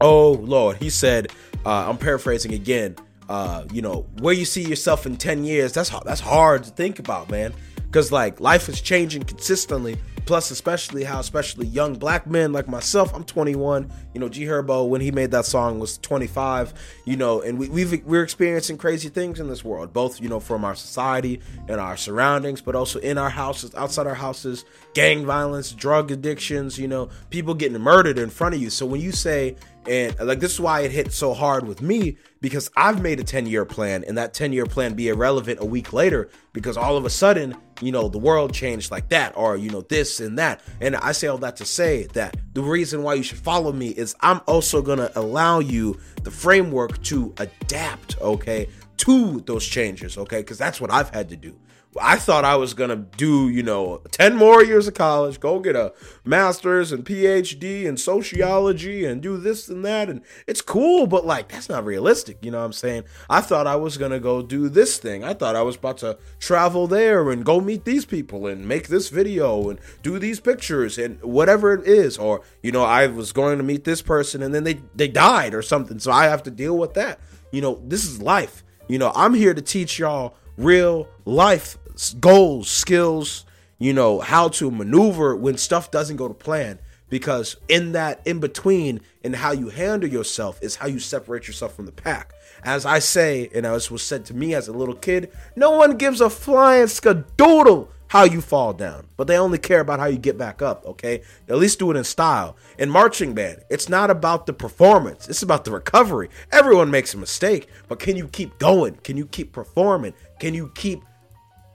Oh 0.00 0.32
Lord, 0.32 0.78
he 0.78 0.90
said. 0.90 1.30
Uh, 1.66 1.88
I'm 1.88 1.98
paraphrasing 1.98 2.54
again 2.54 2.96
uh, 3.28 3.64
you 3.72 3.82
know, 3.82 4.06
where 4.20 4.34
you 4.34 4.44
see 4.44 4.62
yourself 4.62 5.06
in 5.06 5.16
10 5.16 5.44
years, 5.44 5.72
that's 5.72 5.90
that's 6.04 6.20
hard 6.20 6.64
to 6.64 6.70
think 6.70 6.98
about, 6.98 7.30
man. 7.30 7.52
Cause 7.90 8.12
like 8.12 8.38
life 8.40 8.68
is 8.68 8.80
changing 8.80 9.22
consistently. 9.22 9.96
Plus, 10.26 10.50
especially 10.50 11.04
how 11.04 11.20
especially 11.20 11.66
young 11.66 11.94
black 11.94 12.26
men 12.26 12.52
like 12.52 12.68
myself, 12.68 13.14
I'm 13.14 13.24
21. 13.24 13.90
You 14.12 14.20
know, 14.20 14.28
G 14.28 14.44
Herbo 14.44 14.86
when 14.86 15.00
he 15.00 15.10
made 15.10 15.30
that 15.30 15.46
song 15.46 15.78
was 15.78 15.96
25. 15.96 16.74
You 17.06 17.16
know, 17.16 17.40
and 17.40 17.58
we, 17.58 17.70
we've 17.70 18.04
we're 18.04 18.24
experiencing 18.24 18.76
crazy 18.76 19.08
things 19.08 19.40
in 19.40 19.48
this 19.48 19.64
world, 19.64 19.94
both 19.94 20.20
you 20.20 20.28
know 20.28 20.38
from 20.38 20.66
our 20.66 20.74
society 20.74 21.40
and 21.66 21.80
our 21.80 21.96
surroundings, 21.96 22.60
but 22.60 22.74
also 22.74 22.98
in 22.98 23.16
our 23.16 23.30
houses, 23.30 23.74
outside 23.74 24.06
our 24.06 24.14
houses, 24.14 24.66
gang 24.92 25.24
violence, 25.24 25.72
drug 25.72 26.10
addictions. 26.10 26.78
You 26.78 26.88
know, 26.88 27.08
people 27.30 27.54
getting 27.54 27.80
murdered 27.80 28.18
in 28.18 28.28
front 28.28 28.54
of 28.54 28.60
you. 28.60 28.68
So 28.68 28.84
when 28.84 29.00
you 29.00 29.12
say 29.12 29.56
and 29.88 30.18
like 30.20 30.40
this 30.40 30.52
is 30.52 30.60
why 30.60 30.80
it 30.82 30.92
hit 30.92 31.12
so 31.12 31.32
hard 31.32 31.66
with 31.66 31.80
me 31.80 32.18
because 32.40 32.70
I've 32.76 33.00
made 33.00 33.20
a 33.20 33.24
10 33.24 33.46
year 33.46 33.64
plan 33.64 34.04
and 34.06 34.18
that 34.18 34.34
10 34.34 34.52
year 34.52 34.66
plan 34.66 34.94
be 34.94 35.08
irrelevant 35.08 35.60
a 35.60 35.64
week 35.64 35.92
later 35.92 36.28
because 36.52 36.76
all 36.76 36.96
of 36.96 37.04
a 37.04 37.10
sudden, 37.10 37.56
you 37.80 37.90
know, 37.90 38.08
the 38.08 38.18
world 38.18 38.52
changed 38.52 38.90
like 38.90 39.08
that 39.08 39.36
or, 39.36 39.56
you 39.56 39.70
know, 39.70 39.80
this 39.80 40.20
and 40.20 40.38
that. 40.38 40.60
And 40.80 40.94
I 40.96 41.12
say 41.12 41.26
all 41.28 41.38
that 41.38 41.56
to 41.56 41.64
say 41.64 42.04
that 42.12 42.36
the 42.52 42.62
reason 42.62 43.02
why 43.02 43.14
you 43.14 43.22
should 43.22 43.38
follow 43.38 43.72
me 43.72 43.88
is 43.88 44.14
I'm 44.20 44.40
also 44.46 44.82
going 44.82 44.98
to 44.98 45.18
allow 45.18 45.60
you 45.60 45.98
the 46.22 46.30
framework 46.30 47.02
to 47.04 47.34
adapt, 47.38 48.20
okay, 48.20 48.68
to 48.98 49.40
those 49.40 49.66
changes, 49.66 50.18
okay? 50.18 50.40
Because 50.40 50.58
that's 50.58 50.80
what 50.80 50.90
I've 50.90 51.10
had 51.10 51.28
to 51.30 51.36
do. 51.36 51.56
I 52.00 52.16
thought 52.16 52.44
I 52.44 52.56
was 52.56 52.74
gonna 52.74 52.96
do, 52.96 53.48
you 53.48 53.62
know, 53.62 54.02
10 54.10 54.36
more 54.36 54.64
years 54.64 54.88
of 54.88 54.94
college, 54.94 55.40
go 55.40 55.60
get 55.60 55.76
a 55.76 55.92
master's 56.24 56.92
and 56.92 57.04
PhD 57.04 57.84
in 57.84 57.96
sociology 57.96 59.04
and 59.04 59.22
do 59.22 59.36
this 59.36 59.68
and 59.68 59.84
that. 59.84 60.08
And 60.08 60.22
it's 60.46 60.62
cool, 60.62 61.06
but 61.06 61.26
like, 61.26 61.48
that's 61.48 61.68
not 61.68 61.84
realistic. 61.84 62.38
You 62.42 62.50
know 62.50 62.58
what 62.58 62.64
I'm 62.64 62.72
saying? 62.72 63.04
I 63.28 63.40
thought 63.40 63.66
I 63.66 63.76
was 63.76 63.96
gonna 63.96 64.20
go 64.20 64.42
do 64.42 64.68
this 64.68 64.98
thing. 64.98 65.24
I 65.24 65.34
thought 65.34 65.56
I 65.56 65.62
was 65.62 65.76
about 65.76 65.98
to 65.98 66.18
travel 66.38 66.86
there 66.86 67.30
and 67.30 67.44
go 67.44 67.60
meet 67.60 67.84
these 67.84 68.04
people 68.04 68.46
and 68.46 68.66
make 68.66 68.88
this 68.88 69.08
video 69.08 69.70
and 69.70 69.78
do 70.02 70.18
these 70.18 70.40
pictures 70.40 70.98
and 70.98 71.22
whatever 71.22 71.74
it 71.74 71.86
is. 71.86 72.18
Or, 72.18 72.42
you 72.62 72.72
know, 72.72 72.84
I 72.84 73.06
was 73.06 73.32
going 73.32 73.58
to 73.58 73.64
meet 73.64 73.84
this 73.84 74.02
person 74.02 74.42
and 74.42 74.54
then 74.54 74.64
they, 74.64 74.80
they 74.94 75.08
died 75.08 75.54
or 75.54 75.62
something. 75.62 75.98
So 75.98 76.10
I 76.12 76.24
have 76.24 76.42
to 76.44 76.50
deal 76.50 76.76
with 76.76 76.94
that. 76.94 77.20
You 77.50 77.60
know, 77.60 77.82
this 77.86 78.04
is 78.04 78.20
life. 78.20 78.64
You 78.88 78.98
know, 78.98 79.12
I'm 79.14 79.34
here 79.34 79.54
to 79.54 79.62
teach 79.62 79.98
y'all 79.98 80.34
real 80.56 81.08
life 81.24 81.78
goals, 82.20 82.68
skills, 82.68 83.44
you 83.78 83.92
know, 83.92 84.20
how 84.20 84.48
to 84.48 84.70
maneuver 84.70 85.36
when 85.36 85.56
stuff 85.56 85.90
doesn't 85.90 86.16
go 86.16 86.28
to 86.28 86.34
plan. 86.34 86.78
Because 87.08 87.56
in 87.68 87.92
that 87.92 88.20
in 88.26 88.38
between, 88.38 89.00
and 89.24 89.36
how 89.36 89.52
you 89.52 89.70
handle 89.70 90.08
yourself 90.08 90.58
is 90.62 90.76
how 90.76 90.86
you 90.86 90.98
separate 90.98 91.46
yourself 91.46 91.74
from 91.74 91.86
the 91.86 91.92
pack. 91.92 92.34
As 92.62 92.84
I 92.84 92.98
say, 92.98 93.48
and 93.54 93.64
as 93.64 93.90
was 93.90 94.02
said 94.02 94.26
to 94.26 94.34
me 94.34 94.54
as 94.54 94.68
a 94.68 94.72
little 94.72 94.94
kid, 94.94 95.30
no 95.56 95.70
one 95.70 95.96
gives 95.96 96.20
a 96.20 96.28
flying 96.28 96.86
skadoodle 96.86 97.88
how 98.08 98.24
you 98.24 98.40
fall 98.40 98.72
down, 98.72 99.06
but 99.16 99.26
they 99.26 99.38
only 99.38 99.58
care 99.58 99.80
about 99.80 100.00
how 100.00 100.06
you 100.06 100.18
get 100.18 100.38
back 100.38 100.62
up, 100.62 100.84
okay? 100.86 101.22
At 101.46 101.58
least 101.58 101.78
do 101.78 101.90
it 101.90 101.96
in 101.96 102.04
style. 102.04 102.56
In 102.78 102.88
marching 102.88 103.34
band, 103.34 103.62
it's 103.68 103.88
not 103.88 104.10
about 104.10 104.46
the 104.46 104.54
performance, 104.54 105.28
it's 105.28 105.42
about 105.42 105.64
the 105.64 105.70
recovery. 105.70 106.30
Everyone 106.50 106.90
makes 106.90 107.12
a 107.12 107.18
mistake, 107.18 107.68
but 107.86 107.98
can 107.98 108.16
you 108.16 108.26
keep 108.28 108.58
going? 108.58 108.94
Can 109.04 109.18
you 109.18 109.26
keep 109.26 109.52
performing? 109.52 110.14
Can 110.40 110.54
you 110.54 110.72
keep 110.74 111.02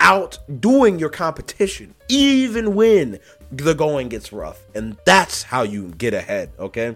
outdoing 0.03 0.99
your 0.99 1.09
competition 1.09 1.95
even 2.09 2.75
when 2.75 3.19
the 3.51 3.73
going 3.73 4.09
gets 4.09 4.31
rough? 4.31 4.61
And 4.75 4.97
that's 5.05 5.41
how 5.41 5.63
you 5.63 5.93
get 5.97 6.13
ahead, 6.13 6.51
okay? 6.59 6.95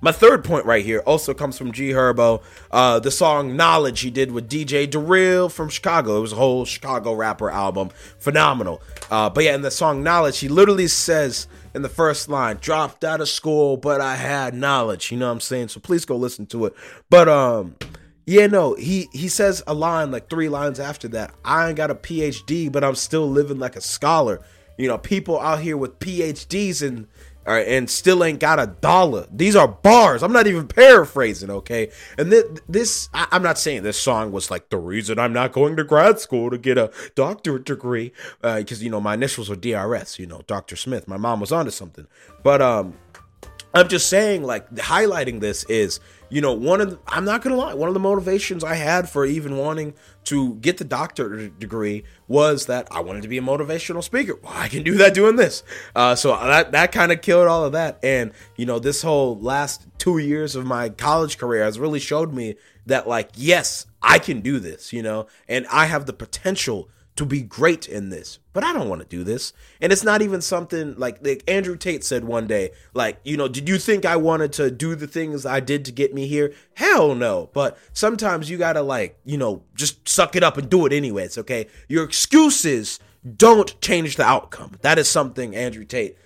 My 0.00 0.12
third 0.12 0.44
point 0.44 0.66
right 0.66 0.84
here 0.84 1.00
also 1.00 1.34
comes 1.34 1.58
from 1.58 1.72
G 1.72 1.90
Herbo. 1.90 2.42
Uh, 2.70 2.98
the 3.00 3.10
song 3.10 3.56
Knowledge 3.56 4.00
he 4.00 4.10
did 4.10 4.30
with 4.30 4.48
DJ 4.48 4.88
Darrell 4.88 5.48
from 5.48 5.68
Chicago. 5.68 6.18
It 6.18 6.20
was 6.20 6.32
a 6.32 6.36
whole 6.36 6.64
Chicago 6.64 7.14
rapper 7.14 7.50
album. 7.50 7.90
Phenomenal. 8.18 8.82
Uh, 9.10 9.30
but 9.30 9.44
yeah, 9.44 9.54
in 9.54 9.62
the 9.62 9.70
song 9.70 10.02
Knowledge, 10.02 10.38
he 10.38 10.48
literally 10.48 10.86
says 10.86 11.48
in 11.74 11.82
the 11.82 11.88
first 11.88 12.28
line, 12.28 12.56
dropped 12.60 13.04
out 13.04 13.20
of 13.20 13.28
school, 13.28 13.76
but 13.76 14.00
I 14.00 14.16
had 14.16 14.54
knowledge. 14.54 15.12
You 15.12 15.18
know 15.18 15.26
what 15.26 15.32
I'm 15.32 15.40
saying? 15.40 15.68
So 15.68 15.78
please 15.80 16.04
go 16.06 16.16
listen 16.16 16.46
to 16.46 16.64
it. 16.66 16.74
But 17.10 17.28
um 17.28 17.76
yeah, 18.26 18.48
no, 18.48 18.74
he 18.74 19.08
he 19.12 19.28
says 19.28 19.62
a 19.68 19.74
line 19.74 20.10
like 20.10 20.28
three 20.28 20.48
lines 20.48 20.80
after 20.80 21.06
that. 21.08 21.32
I 21.44 21.68
ain't 21.68 21.76
got 21.76 21.92
a 21.92 21.94
PhD, 21.94 22.70
but 22.70 22.82
I'm 22.82 22.96
still 22.96 23.30
living 23.30 23.60
like 23.60 23.76
a 23.76 23.80
scholar. 23.80 24.42
You 24.76 24.88
know, 24.88 24.98
people 24.98 25.40
out 25.40 25.60
here 25.60 25.76
with 25.76 25.98
PhDs 26.00 26.86
and 26.86 27.06
and 27.46 27.88
still 27.88 28.24
ain't 28.24 28.40
got 28.40 28.58
a 28.58 28.66
dollar. 28.66 29.28
These 29.32 29.54
are 29.54 29.68
bars. 29.68 30.24
I'm 30.24 30.32
not 30.32 30.48
even 30.48 30.66
paraphrasing, 30.66 31.48
okay? 31.50 31.90
And 32.18 32.32
th- 32.32 32.44
this, 32.68 33.08
I- 33.14 33.28
am 33.30 33.44
not 33.44 33.56
saying 33.56 33.84
this 33.84 34.00
song 34.00 34.32
was 34.32 34.50
like 34.50 34.70
the 34.70 34.78
reason 34.78 35.20
I'm 35.20 35.32
not 35.32 35.52
going 35.52 35.76
to 35.76 35.84
grad 35.84 36.18
school 36.18 36.50
to 36.50 36.58
get 36.58 36.76
a 36.76 36.90
doctorate 37.14 37.64
degree, 37.64 38.12
because 38.42 38.80
uh, 38.80 38.84
you 38.84 38.90
know 38.90 39.00
my 39.00 39.14
initials 39.14 39.48
are 39.48 39.54
DRS. 39.54 40.18
You 40.18 40.26
know, 40.26 40.42
Doctor 40.48 40.74
Smith. 40.74 41.06
My 41.06 41.16
mom 41.16 41.38
was 41.38 41.52
onto 41.52 41.70
something, 41.70 42.08
but 42.42 42.60
um, 42.60 42.94
I'm 43.72 43.88
just 43.88 44.08
saying, 44.08 44.42
like 44.42 44.68
highlighting 44.74 45.40
this 45.40 45.62
is 45.64 46.00
you 46.28 46.40
know, 46.40 46.52
one 46.52 46.80
of 46.80 46.90
the, 46.90 46.98
I'm 47.06 47.24
not 47.24 47.42
gonna 47.42 47.56
lie, 47.56 47.74
one 47.74 47.88
of 47.88 47.94
the 47.94 48.00
motivations 48.00 48.64
I 48.64 48.74
had 48.74 49.08
for 49.08 49.24
even 49.24 49.56
wanting 49.56 49.94
to 50.24 50.54
get 50.56 50.78
the 50.78 50.84
doctorate 50.84 51.58
degree 51.58 52.04
was 52.26 52.66
that 52.66 52.88
I 52.90 53.00
wanted 53.00 53.22
to 53.22 53.28
be 53.28 53.38
a 53.38 53.42
motivational 53.42 54.02
speaker. 54.02 54.34
Well, 54.42 54.52
I 54.54 54.68
can 54.68 54.82
do 54.82 54.94
that 54.94 55.14
doing 55.14 55.36
this. 55.36 55.62
Uh, 55.94 56.14
so 56.14 56.30
that 56.36 56.72
that 56.72 56.92
kind 56.92 57.12
of 57.12 57.22
killed 57.22 57.46
all 57.48 57.64
of 57.64 57.72
that. 57.72 57.98
And 58.02 58.32
you 58.56 58.66
know, 58.66 58.78
this 58.78 59.02
whole 59.02 59.38
last 59.38 59.86
two 59.98 60.18
years 60.18 60.56
of 60.56 60.66
my 60.66 60.88
college 60.88 61.38
career 61.38 61.64
has 61.64 61.78
really 61.78 62.00
showed 62.00 62.32
me 62.32 62.56
that, 62.86 63.08
like, 63.08 63.30
yes, 63.34 63.86
I 64.02 64.18
can 64.18 64.40
do 64.40 64.58
this. 64.58 64.92
You 64.92 65.02
know, 65.02 65.26
and 65.48 65.66
I 65.68 65.86
have 65.86 66.06
the 66.06 66.12
potential 66.12 66.88
to 67.16 67.24
be 67.24 67.40
great 67.40 67.88
in 67.88 68.10
this, 68.10 68.38
but 68.52 68.62
I 68.62 68.72
don't 68.72 68.88
want 68.88 69.00
to 69.00 69.08
do 69.08 69.24
this. 69.24 69.54
And 69.80 69.90
it's 69.90 70.04
not 70.04 70.20
even 70.20 70.42
something 70.42 70.94
like, 70.96 71.24
like 71.24 71.42
Andrew 71.48 71.76
Tate 71.76 72.04
said 72.04 72.24
one 72.24 72.46
day, 72.46 72.72
like, 72.92 73.18
you 73.24 73.36
know, 73.36 73.48
did 73.48 73.68
you 73.68 73.78
think 73.78 74.04
I 74.04 74.16
wanted 74.16 74.52
to 74.54 74.70
do 74.70 74.94
the 74.94 75.06
things 75.06 75.46
I 75.46 75.60
did 75.60 75.84
to 75.86 75.92
get 75.92 76.14
me 76.14 76.26
here? 76.26 76.52
Hell 76.74 77.14
no. 77.14 77.48
But 77.54 77.78
sometimes 77.94 78.50
you 78.50 78.58
gotta 78.58 78.82
like, 78.82 79.18
you 79.24 79.38
know, 79.38 79.62
just 79.74 80.06
suck 80.06 80.36
it 80.36 80.42
up 80.42 80.58
and 80.58 80.68
do 80.68 80.84
it 80.84 80.92
anyways, 80.92 81.38
okay? 81.38 81.68
Your 81.88 82.04
excuses 82.04 83.00
don't 83.36 83.80
change 83.80 84.16
the 84.16 84.24
outcome. 84.24 84.72
That 84.82 84.98
is 84.98 85.08
something 85.08 85.56
Andrew 85.56 85.84
Tate 85.84 86.16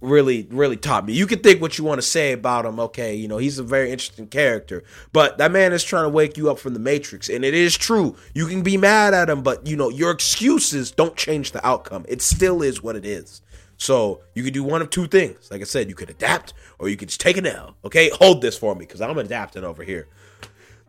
really 0.00 0.46
really 0.50 0.76
taught 0.76 1.06
me. 1.06 1.12
You 1.12 1.26
can 1.26 1.40
think 1.40 1.60
what 1.60 1.78
you 1.78 1.84
want 1.84 1.98
to 1.98 2.06
say 2.06 2.32
about 2.32 2.64
him. 2.64 2.80
Okay, 2.80 3.14
you 3.14 3.28
know 3.28 3.38
he's 3.38 3.58
a 3.58 3.62
very 3.62 3.90
interesting 3.90 4.26
character, 4.26 4.84
but 5.12 5.38
that 5.38 5.52
man 5.52 5.72
is 5.72 5.84
trying 5.84 6.04
to 6.04 6.08
wake 6.08 6.36
you 6.36 6.50
up 6.50 6.58
from 6.58 6.74
the 6.74 6.80
matrix, 6.80 7.28
and 7.28 7.44
it 7.44 7.54
is 7.54 7.76
true. 7.76 8.16
You 8.34 8.46
can 8.46 8.62
be 8.62 8.76
mad 8.76 9.14
at 9.14 9.30
him, 9.30 9.42
but 9.42 9.66
you 9.66 9.76
know 9.76 9.88
your 9.88 10.10
excuses 10.10 10.90
don't 10.90 11.16
change 11.16 11.52
the 11.52 11.66
outcome. 11.66 12.04
It 12.08 12.22
still 12.22 12.62
is 12.62 12.82
what 12.82 12.96
it 12.96 13.04
is. 13.04 13.42
So 13.78 14.22
you 14.34 14.42
can 14.42 14.52
do 14.52 14.64
one 14.64 14.82
of 14.82 14.90
two 14.90 15.06
things. 15.06 15.50
Like 15.50 15.60
I 15.60 15.64
said, 15.64 15.88
you 15.88 15.94
could 15.94 16.10
adapt 16.10 16.52
or 16.80 16.88
you 16.88 16.96
could 16.96 17.08
just 17.08 17.20
take 17.20 17.36
an 17.36 17.46
L. 17.46 17.76
Okay, 17.84 18.10
hold 18.10 18.42
this 18.42 18.58
for 18.58 18.74
me 18.74 18.80
because 18.80 19.00
I'm 19.00 19.16
adapting 19.16 19.62
over 19.62 19.84
here. 19.84 20.08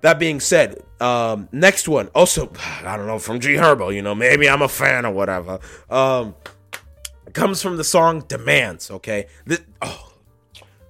That 0.01 0.17
being 0.17 0.39
said, 0.39 0.81
um, 0.99 1.49
next 1.51 1.87
one 1.87 2.07
also 2.09 2.51
I 2.83 2.97
don't 2.97 3.07
know 3.07 3.19
from 3.19 3.39
G 3.39 3.53
Herbo. 3.53 3.93
You 3.93 4.01
know 4.01 4.15
maybe 4.15 4.49
I'm 4.49 4.61
a 4.61 4.67
fan 4.67 5.05
or 5.05 5.11
whatever. 5.11 5.59
Um, 5.89 6.35
comes 7.33 7.61
from 7.61 7.77
the 7.77 7.83
song 7.83 8.23
Demands, 8.27 8.91
okay? 8.91 9.27
This, 9.45 9.61
oh, 9.81 10.09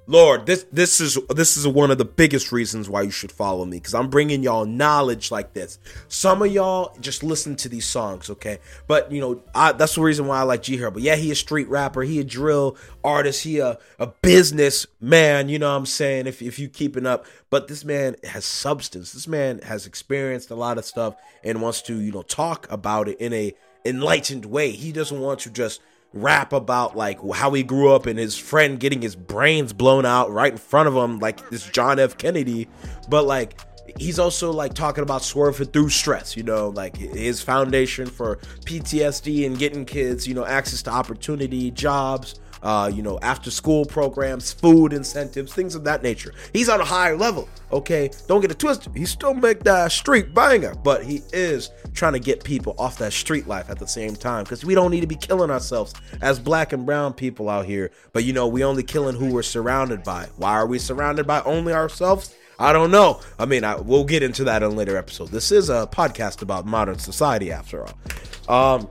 Lord, 0.10 0.48
this 0.48 0.66
this 0.72 1.00
is 1.00 1.20
this 1.30 1.56
is 1.56 1.68
one 1.68 1.92
of 1.92 2.00
the 2.00 2.04
biggest 2.04 2.52
reasons 2.52 2.90
why 2.90 3.04
you 3.04 3.12
should 3.12 3.32
follow 3.32 3.64
me 3.64 3.80
cuz 3.80 3.94
I'm 3.94 4.10
bringing 4.10 4.42
y'all 4.42 4.66
knowledge 4.66 5.30
like 5.30 5.54
this. 5.54 5.78
Some 6.08 6.42
of 6.42 6.52
y'all 6.52 6.98
just 7.00 7.22
listen 7.22 7.56
to 7.58 7.70
these 7.70 7.86
songs, 7.86 8.28
okay? 8.32 8.58
But, 8.88 9.12
you 9.12 9.22
know, 9.22 9.44
I, 9.54 9.72
that's 9.72 9.94
the 9.94 10.02
reason 10.02 10.26
why 10.26 10.40
I 10.40 10.42
like 10.42 10.64
G 10.64 10.78
Herbo. 10.78 10.96
But 10.96 11.04
yeah, 11.04 11.16
he 11.16 11.30
a 11.30 11.36
street 11.36 11.70
rapper, 11.70 12.02
he 12.02 12.20
a 12.20 12.24
drill 12.24 12.76
artist, 13.04 13.44
he 13.44 13.60
a, 13.60 13.78
a 14.00 14.08
business 14.08 14.88
man, 15.00 15.48
you 15.48 15.60
know 15.60 15.70
what 15.70 15.78
I'm 15.78 15.86
saying? 15.86 16.26
If 16.26 16.42
if 16.42 16.58
you 16.58 16.70
keeping 16.70 17.06
up, 17.06 17.28
but 17.52 17.68
this 17.68 17.86
man 17.86 18.16
has 18.24 18.46
substance. 18.46 19.12
This 19.12 19.28
man 19.28 19.60
has 19.60 19.86
experienced 19.86 20.50
a 20.50 20.56
lot 20.56 20.80
of 20.80 20.86
stuff 20.86 21.18
and 21.44 21.62
wants 21.62 21.84
to, 21.84 22.02
you 22.02 22.12
know, 22.12 22.24
talk 22.24 22.66
about 22.72 23.10
it 23.10 23.20
in 23.20 23.32
a 23.32 23.54
enlightened 23.86 24.46
way. 24.46 24.72
He 24.72 24.92
doesn't 24.92 25.20
want 25.20 25.42
to 25.42 25.52
just 25.52 25.82
rap 26.14 26.54
about 26.54 26.98
like 26.98 27.20
how 27.36 27.52
he 27.54 27.64
grew 27.64 27.94
up 27.94 28.06
and 28.06 28.18
his 28.18 28.38
friend 28.38 28.80
getting 28.80 29.02
his 29.02 29.16
brains 29.16 29.74
blown 29.74 30.06
out 30.06 30.32
right 30.32 30.54
in 30.54 30.58
front 30.58 30.88
of 30.88 30.96
him 30.96 31.20
like 31.20 31.50
this 31.50 31.70
John 31.70 32.00
F. 32.00 32.18
Kennedy. 32.18 32.68
But 33.10 33.26
like 33.26 33.60
he's 33.98 34.20
also 34.20 34.52
like 34.52 34.74
talking 34.74 35.04
about 35.04 35.24
swerving 35.24 35.68
through 35.68 35.90
stress 35.90 36.38
you 36.38 36.44
know 36.44 36.70
like 36.70 36.96
his 36.96 37.42
foundation 37.42 38.06
for 38.06 38.38
PTSD 38.66 39.46
and 39.46 39.58
getting 39.58 39.84
kids 39.86 40.28
you 40.28 40.34
know 40.34 40.46
access 40.46 40.82
to 40.84 40.92
opportunity 40.92 41.72
jobs 41.72 42.40
uh, 42.64 42.92
you 42.94 43.02
know, 43.02 43.20
after 43.22 43.52
school 43.52 43.86
programs, 43.86 44.52
food 44.52 44.94
incentives, 44.94 45.54
things 45.54 45.76
of 45.76 45.84
that 45.86 46.04
nature. 46.04 46.34
He's 46.54 46.70
on 46.70 46.82
a 46.82 46.86
higher 46.86 47.16
level, 47.16 47.48
okay? 47.72 48.10
Don't 48.28 48.42
get 48.42 48.52
it 48.52 48.60
twisted. 48.60 48.96
He 48.96 49.06
still 49.06 49.34
make 49.34 49.64
that 49.64 49.92
street 49.92 50.34
banger, 50.34 50.76
but 50.76 51.04
he 51.04 51.22
is 51.34 51.72
trying 51.94 52.14
to 52.14 52.20
get 52.20 52.44
people 52.44 52.76
off 52.78 52.98
that 53.00 53.14
street 53.14 53.48
life 53.48 53.70
at 53.70 53.80
the 53.80 53.88
same 53.88 54.16
time 54.16 54.44
because 54.44 54.66
we 54.66 54.76
don't 54.76 54.92
need 54.92 55.02
to 55.02 55.08
be 55.08 55.16
killing 55.16 55.52
ourselves 55.52 55.94
as 56.22 56.40
black 56.40 56.74
and 56.74 56.86
brown 56.86 57.14
people 57.14 57.50
out 57.50 57.66
here. 57.66 57.92
But 58.14 58.24
you 58.24 58.34
know, 58.34 58.48
we 58.48 58.64
only 58.64 58.84
killing 58.84 59.16
who 59.16 59.34
we're 59.34 59.44
surrounded 59.44 60.04
by. 60.04 60.28
Why 60.38 60.52
are 60.52 60.68
we 60.68 60.80
surrounded 60.80 61.28
by 61.28 61.42
only 61.44 61.74
ourselves? 61.74 62.36
I 62.62 62.74
don't 62.74 62.92
know. 62.92 63.22
I 63.40 63.46
mean, 63.46 63.64
I, 63.64 63.78
we'll 63.78 64.04
get 64.04 64.22
into 64.22 64.44
that 64.44 64.62
in 64.62 64.72
a 64.72 64.74
later 64.74 64.98
episode. 64.98 65.30
This 65.30 65.50
is 65.50 65.70
a 65.70 65.88
podcast 65.90 66.42
about 66.42 66.66
modern 66.66 67.00
society, 67.00 67.54
after 67.54 67.86
all. 67.86 68.76
Um, 68.76 68.90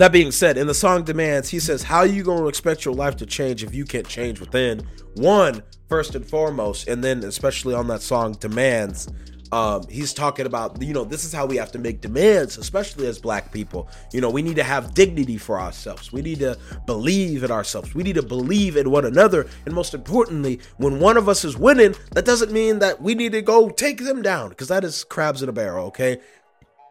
that 0.00 0.12
being 0.12 0.32
said, 0.32 0.56
in 0.56 0.66
the 0.66 0.74
song 0.74 1.04
Demands, 1.04 1.48
he 1.48 1.60
says, 1.60 1.82
How 1.82 1.98
are 1.98 2.06
you 2.06 2.22
gonna 2.22 2.46
expect 2.46 2.84
your 2.84 2.94
life 2.94 3.16
to 3.16 3.26
change 3.26 3.62
if 3.62 3.74
you 3.74 3.84
can't 3.84 4.08
change 4.08 4.40
within? 4.40 4.86
One, 5.14 5.62
first 5.88 6.14
and 6.14 6.26
foremost, 6.26 6.88
and 6.88 7.02
then 7.04 7.24
especially 7.24 7.74
on 7.74 7.88
that 7.88 8.00
song 8.00 8.32
Demands, 8.32 9.08
um, 9.52 9.86
he's 9.88 10.14
talking 10.14 10.46
about, 10.46 10.80
you 10.80 10.94
know, 10.94 11.04
this 11.04 11.24
is 11.24 11.32
how 11.32 11.44
we 11.44 11.56
have 11.56 11.72
to 11.72 11.78
make 11.78 12.00
demands, 12.00 12.56
especially 12.56 13.06
as 13.08 13.18
black 13.18 13.52
people. 13.52 13.88
You 14.12 14.20
know, 14.20 14.30
we 14.30 14.42
need 14.42 14.56
to 14.56 14.62
have 14.62 14.94
dignity 14.94 15.38
for 15.38 15.60
ourselves. 15.60 16.12
We 16.12 16.22
need 16.22 16.38
to 16.38 16.56
believe 16.86 17.42
in 17.42 17.50
ourselves. 17.50 17.94
We 17.94 18.04
need 18.04 18.14
to 18.14 18.22
believe 18.22 18.76
in 18.76 18.90
one 18.90 19.04
another. 19.04 19.48
And 19.66 19.74
most 19.74 19.92
importantly, 19.92 20.60
when 20.76 21.00
one 21.00 21.16
of 21.16 21.28
us 21.28 21.44
is 21.44 21.56
winning, 21.56 21.96
that 22.12 22.24
doesn't 22.24 22.52
mean 22.52 22.78
that 22.78 23.02
we 23.02 23.14
need 23.14 23.32
to 23.32 23.42
go 23.42 23.68
take 23.70 24.04
them 24.04 24.22
down 24.22 24.50
because 24.50 24.68
that 24.68 24.84
is 24.84 25.02
crabs 25.02 25.42
in 25.42 25.48
a 25.48 25.52
barrel, 25.52 25.86
okay? 25.86 26.20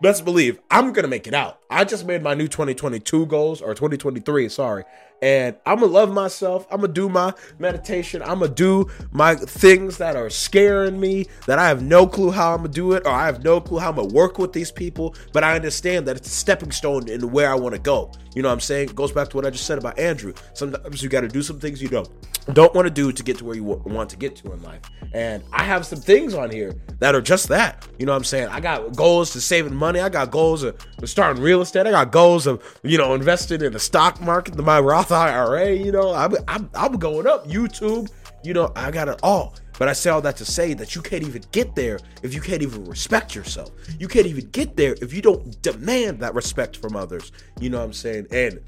Best 0.01 0.25
believe 0.25 0.59
I'm 0.69 0.93
gonna 0.93 1.07
make 1.07 1.27
it 1.27 1.33
out. 1.33 1.59
I 1.69 1.83
just 1.83 2.05
made 2.05 2.23
my 2.23 2.33
new 2.33 2.47
2022 2.47 3.25
goals 3.25 3.61
or 3.61 3.73
2023, 3.73 4.49
sorry. 4.49 4.83
And 5.21 5.55
I'm 5.65 5.79
gonna 5.79 5.91
love 5.91 6.11
myself. 6.11 6.65
I'm 6.71 6.81
gonna 6.81 6.93
do 6.93 7.09
my 7.09 7.33
meditation. 7.57 8.21
I'm 8.21 8.39
gonna 8.39 8.49
do 8.49 8.89
my 9.11 9.35
things 9.35 9.97
that 9.97 10.15
are 10.15 10.29
scaring 10.29 10.99
me 10.99 11.25
that 11.45 11.59
I 11.59 11.67
have 11.67 11.81
no 11.81 12.07
clue 12.07 12.31
how 12.31 12.53
I'm 12.53 12.59
gonna 12.59 12.69
do 12.69 12.93
it, 12.93 13.05
or 13.05 13.11
I 13.11 13.25
have 13.25 13.43
no 13.43 13.59
clue 13.59 13.79
how 13.79 13.89
I'm 13.89 13.95
gonna 13.95 14.13
work 14.13 14.38
with 14.39 14.53
these 14.53 14.71
people. 14.71 15.15
But 15.33 15.43
I 15.43 15.55
understand 15.55 16.07
that 16.07 16.15
it's 16.15 16.27
a 16.27 16.31
stepping 16.31 16.71
stone 16.71 17.09
into 17.09 17.27
where 17.27 17.51
I 17.51 17.55
wanna 17.55 17.79
go. 17.79 18.11
You 18.33 18.41
know 18.41 18.49
what 18.49 18.53
I'm 18.53 18.59
saying? 18.61 18.89
It 18.89 18.95
goes 18.95 19.11
back 19.11 19.29
to 19.29 19.35
what 19.35 19.45
I 19.45 19.49
just 19.49 19.65
said 19.65 19.77
about 19.77 19.99
Andrew. 19.99 20.33
Sometimes 20.53 21.03
you 21.03 21.09
gotta 21.09 21.27
do 21.27 21.41
some 21.41 21.59
things 21.59 21.81
you 21.81 21.89
don't 21.89 22.09
don't 22.53 22.73
want 22.73 22.88
to 22.88 22.93
do 22.93 23.11
to 23.11 23.23
get 23.23 23.38
to 23.38 23.45
where 23.45 23.55
you 23.55 23.63
want 23.63 24.09
to 24.09 24.17
get 24.17 24.35
to 24.38 24.51
in 24.51 24.61
life. 24.63 24.81
And 25.13 25.43
I 25.51 25.63
have 25.63 25.85
some 25.85 25.99
things 25.99 26.33
on 26.33 26.49
here 26.49 26.73
that 26.99 27.15
are 27.15 27.21
just 27.21 27.47
that. 27.49 27.88
You 27.97 28.05
know 28.05 28.11
what 28.11 28.17
I'm 28.17 28.23
saying? 28.23 28.49
I 28.49 28.59
got 28.59 28.95
goals 28.95 29.31
to 29.31 29.41
saving 29.41 29.75
money. 29.75 29.99
I 29.99 30.09
got 30.09 30.31
goals 30.31 30.63
of 30.63 30.75
starting 31.05 31.41
real 31.41 31.61
estate. 31.61 31.85
I 31.85 31.91
got 31.91 32.11
goals 32.11 32.47
of, 32.47 32.63
you 32.83 32.97
know, 32.97 33.13
investing 33.13 33.61
in 33.61 33.73
the 33.73 33.79
stock 33.79 34.19
market, 34.21 34.57
my 34.57 34.79
Roth 34.79 35.08
IRA. 35.11 35.71
You 35.71 35.91
know, 35.91 36.13
I'm, 36.13 36.35
I'm, 36.47 36.69
I'm 36.73 36.97
going 36.97 37.27
up. 37.27 37.47
YouTube, 37.47 38.11
you 38.43 38.53
know, 38.53 38.71
I 38.75 38.91
got 38.91 39.07
it 39.07 39.19
all. 39.23 39.55
But 39.77 39.87
I 39.87 39.93
say 39.93 40.09
all 40.09 40.21
that 40.21 40.35
to 40.37 40.45
say 40.45 40.73
that 40.73 40.93
you 40.93 41.01
can't 41.01 41.23
even 41.23 41.41
get 41.51 41.73
there 41.73 41.99
if 42.21 42.33
you 42.33 42.41
can't 42.41 42.61
even 42.61 42.83
respect 42.83 43.33
yourself. 43.33 43.71
You 43.97 44.09
can't 44.09 44.25
even 44.25 44.49
get 44.49 44.75
there 44.75 44.95
if 45.01 45.13
you 45.13 45.21
don't 45.21 45.61
demand 45.61 46.19
that 46.19 46.35
respect 46.35 46.77
from 46.77 46.97
others. 46.97 47.31
You 47.61 47.69
know 47.69 47.79
what 47.79 47.85
I'm 47.85 47.93
saying? 47.93 48.27
And 48.31 48.59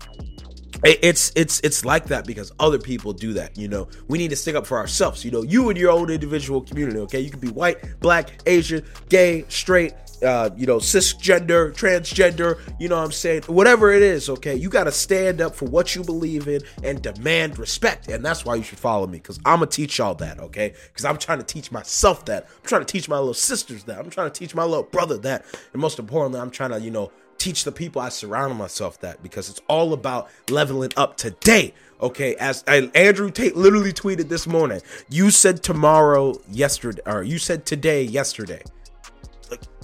it's 0.83 1.31
it's 1.35 1.59
it's 1.61 1.85
like 1.85 2.05
that 2.05 2.25
because 2.25 2.51
other 2.59 2.79
people 2.79 3.13
do 3.13 3.33
that 3.33 3.55
you 3.55 3.67
know 3.67 3.87
we 4.07 4.17
need 4.17 4.29
to 4.29 4.35
stick 4.35 4.55
up 4.55 4.65
for 4.65 4.77
ourselves 4.77 5.23
you 5.23 5.29
know 5.29 5.43
you 5.43 5.69
and 5.69 5.77
your 5.77 5.91
own 5.91 6.09
individual 6.09 6.61
community 6.61 6.97
okay 6.97 7.19
you 7.19 7.29
can 7.29 7.39
be 7.39 7.49
white 7.49 7.77
black 7.99 8.41
asian 8.47 8.83
gay 9.09 9.45
straight 9.47 9.93
uh, 10.23 10.49
you 10.55 10.65
know, 10.65 10.77
cisgender, 10.77 11.73
transgender, 11.73 12.59
you 12.79 12.87
know 12.87 12.97
what 12.97 13.05
I'm 13.05 13.11
saying? 13.11 13.43
Whatever 13.43 13.91
it 13.91 14.01
is, 14.01 14.29
okay? 14.29 14.55
You 14.55 14.69
got 14.69 14.85
to 14.85 14.91
stand 14.91 15.41
up 15.41 15.55
for 15.55 15.65
what 15.65 15.95
you 15.95 16.03
believe 16.03 16.47
in 16.47 16.61
and 16.83 17.01
demand 17.01 17.57
respect. 17.57 18.07
And 18.07 18.23
that's 18.23 18.45
why 18.45 18.55
you 18.55 18.63
should 18.63 18.79
follow 18.79 19.07
me 19.07 19.17
because 19.17 19.39
I'm 19.45 19.59
going 19.59 19.69
to 19.69 19.75
teach 19.75 19.97
y'all 19.97 20.15
that, 20.15 20.39
okay? 20.39 20.73
Because 20.87 21.05
I'm 21.05 21.17
trying 21.17 21.39
to 21.39 21.45
teach 21.45 21.71
myself 21.71 22.25
that. 22.25 22.43
I'm 22.43 22.65
trying 22.65 22.85
to 22.85 22.91
teach 22.91 23.09
my 23.09 23.17
little 23.17 23.33
sisters 23.33 23.83
that. 23.85 23.97
I'm 23.97 24.09
trying 24.09 24.31
to 24.31 24.37
teach 24.37 24.53
my 24.55 24.63
little 24.63 24.83
brother 24.83 25.17
that. 25.19 25.45
And 25.73 25.81
most 25.81 25.99
importantly, 25.99 26.39
I'm 26.39 26.51
trying 26.51 26.71
to, 26.71 26.79
you 26.79 26.91
know, 26.91 27.11
teach 27.37 27.63
the 27.63 27.71
people 27.71 28.01
I 28.01 28.09
surround 28.09 28.55
myself 28.55 28.99
that 29.01 29.23
because 29.23 29.49
it's 29.49 29.61
all 29.67 29.93
about 29.93 30.29
leveling 30.49 30.91
up 30.95 31.17
today. 31.17 31.73
Okay, 31.99 32.35
as 32.35 32.63
Andrew 32.63 33.29
Tate 33.29 33.55
literally 33.55 33.93
tweeted 33.93 34.27
this 34.27 34.47
morning, 34.47 34.81
you 35.09 35.29
said 35.29 35.61
tomorrow 35.61 36.35
yesterday, 36.49 37.01
or 37.05 37.21
you 37.23 37.37
said 37.37 37.65
today 37.65 38.03
yesterday. 38.03 38.61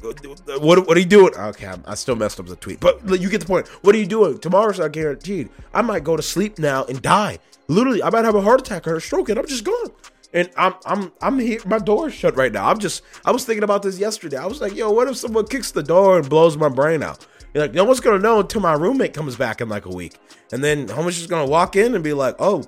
What, 0.02 0.88
what 0.88 0.96
are 0.96 1.00
you 1.00 1.06
doing? 1.06 1.34
Okay, 1.36 1.74
I 1.86 1.96
still 1.96 2.16
messed 2.16 2.40
up 2.40 2.46
the 2.46 2.56
tweet, 2.56 2.80
but 2.80 3.02
you 3.20 3.30
get 3.30 3.42
the 3.42 3.48
point. 3.48 3.68
What 3.84 3.96
are 3.96 3.98
you 3.98 4.06
doing? 4.06 4.38
Tomorrow's 4.38 4.80
not 4.80 4.92
guaranteed. 4.92 5.50
I 5.74 5.82
might 5.82 6.04
go 6.04 6.16
to 6.16 6.22
sleep 6.22 6.60
now 6.60 6.86
and 6.86 7.02
die. 7.02 7.40
Literally, 7.68 8.04
I 8.04 8.10
might 8.10 8.24
have 8.24 8.36
a 8.36 8.42
heart 8.42 8.62
attack 8.62 8.88
or 8.88 8.98
a 8.98 9.02
stroke, 9.02 9.30
and 9.30 9.40
I'm 9.40 9.48
just 9.48 9.64
gone. 9.64 9.92
And 10.34 10.50
I'm 10.56 10.76
I'm 10.86 11.12
I'm 11.22 11.40
here. 11.40 11.60
My 11.66 11.80
door 11.80 12.10
is 12.10 12.14
shut 12.14 12.36
right 12.36 12.52
now. 12.52 12.70
I'm 12.70 12.78
just 12.78 13.02
I 13.26 13.32
was 13.32 13.46
thinking 13.46 13.64
about 13.64 13.82
this 13.82 13.98
yesterday. 13.98 14.38
I 14.38 14.46
was 14.46 14.62
like, 14.62 14.76
yo, 14.76 14.92
what 14.92 15.08
if 15.08 15.18
someone 15.18 15.48
kicks 15.48 15.72
the 15.72 15.84
door 15.84 16.20
and 16.20 16.30
blows 16.30 16.58
my 16.58 16.70
brain 16.70 17.02
out? 17.02 17.26
You're 17.54 17.64
like, 17.64 17.74
no 17.74 17.86
one's 17.86 18.02
gonna 18.02 18.20
know 18.20 18.42
until 18.42 18.62
my 18.62 18.74
roommate 18.74 19.14
comes 19.14 19.36
back 19.36 19.62
in 19.62 19.70
like 19.70 19.86
a 19.86 19.90
week, 19.90 20.16
and 20.52 20.64
then 20.64 20.88
homies 20.88 21.14
just 21.14 21.30
gonna 21.30 21.50
walk 21.50 21.76
in 21.76 21.96
and 21.96 22.04
be 22.04 22.14
like, 22.14 22.36
oh, 22.40 22.64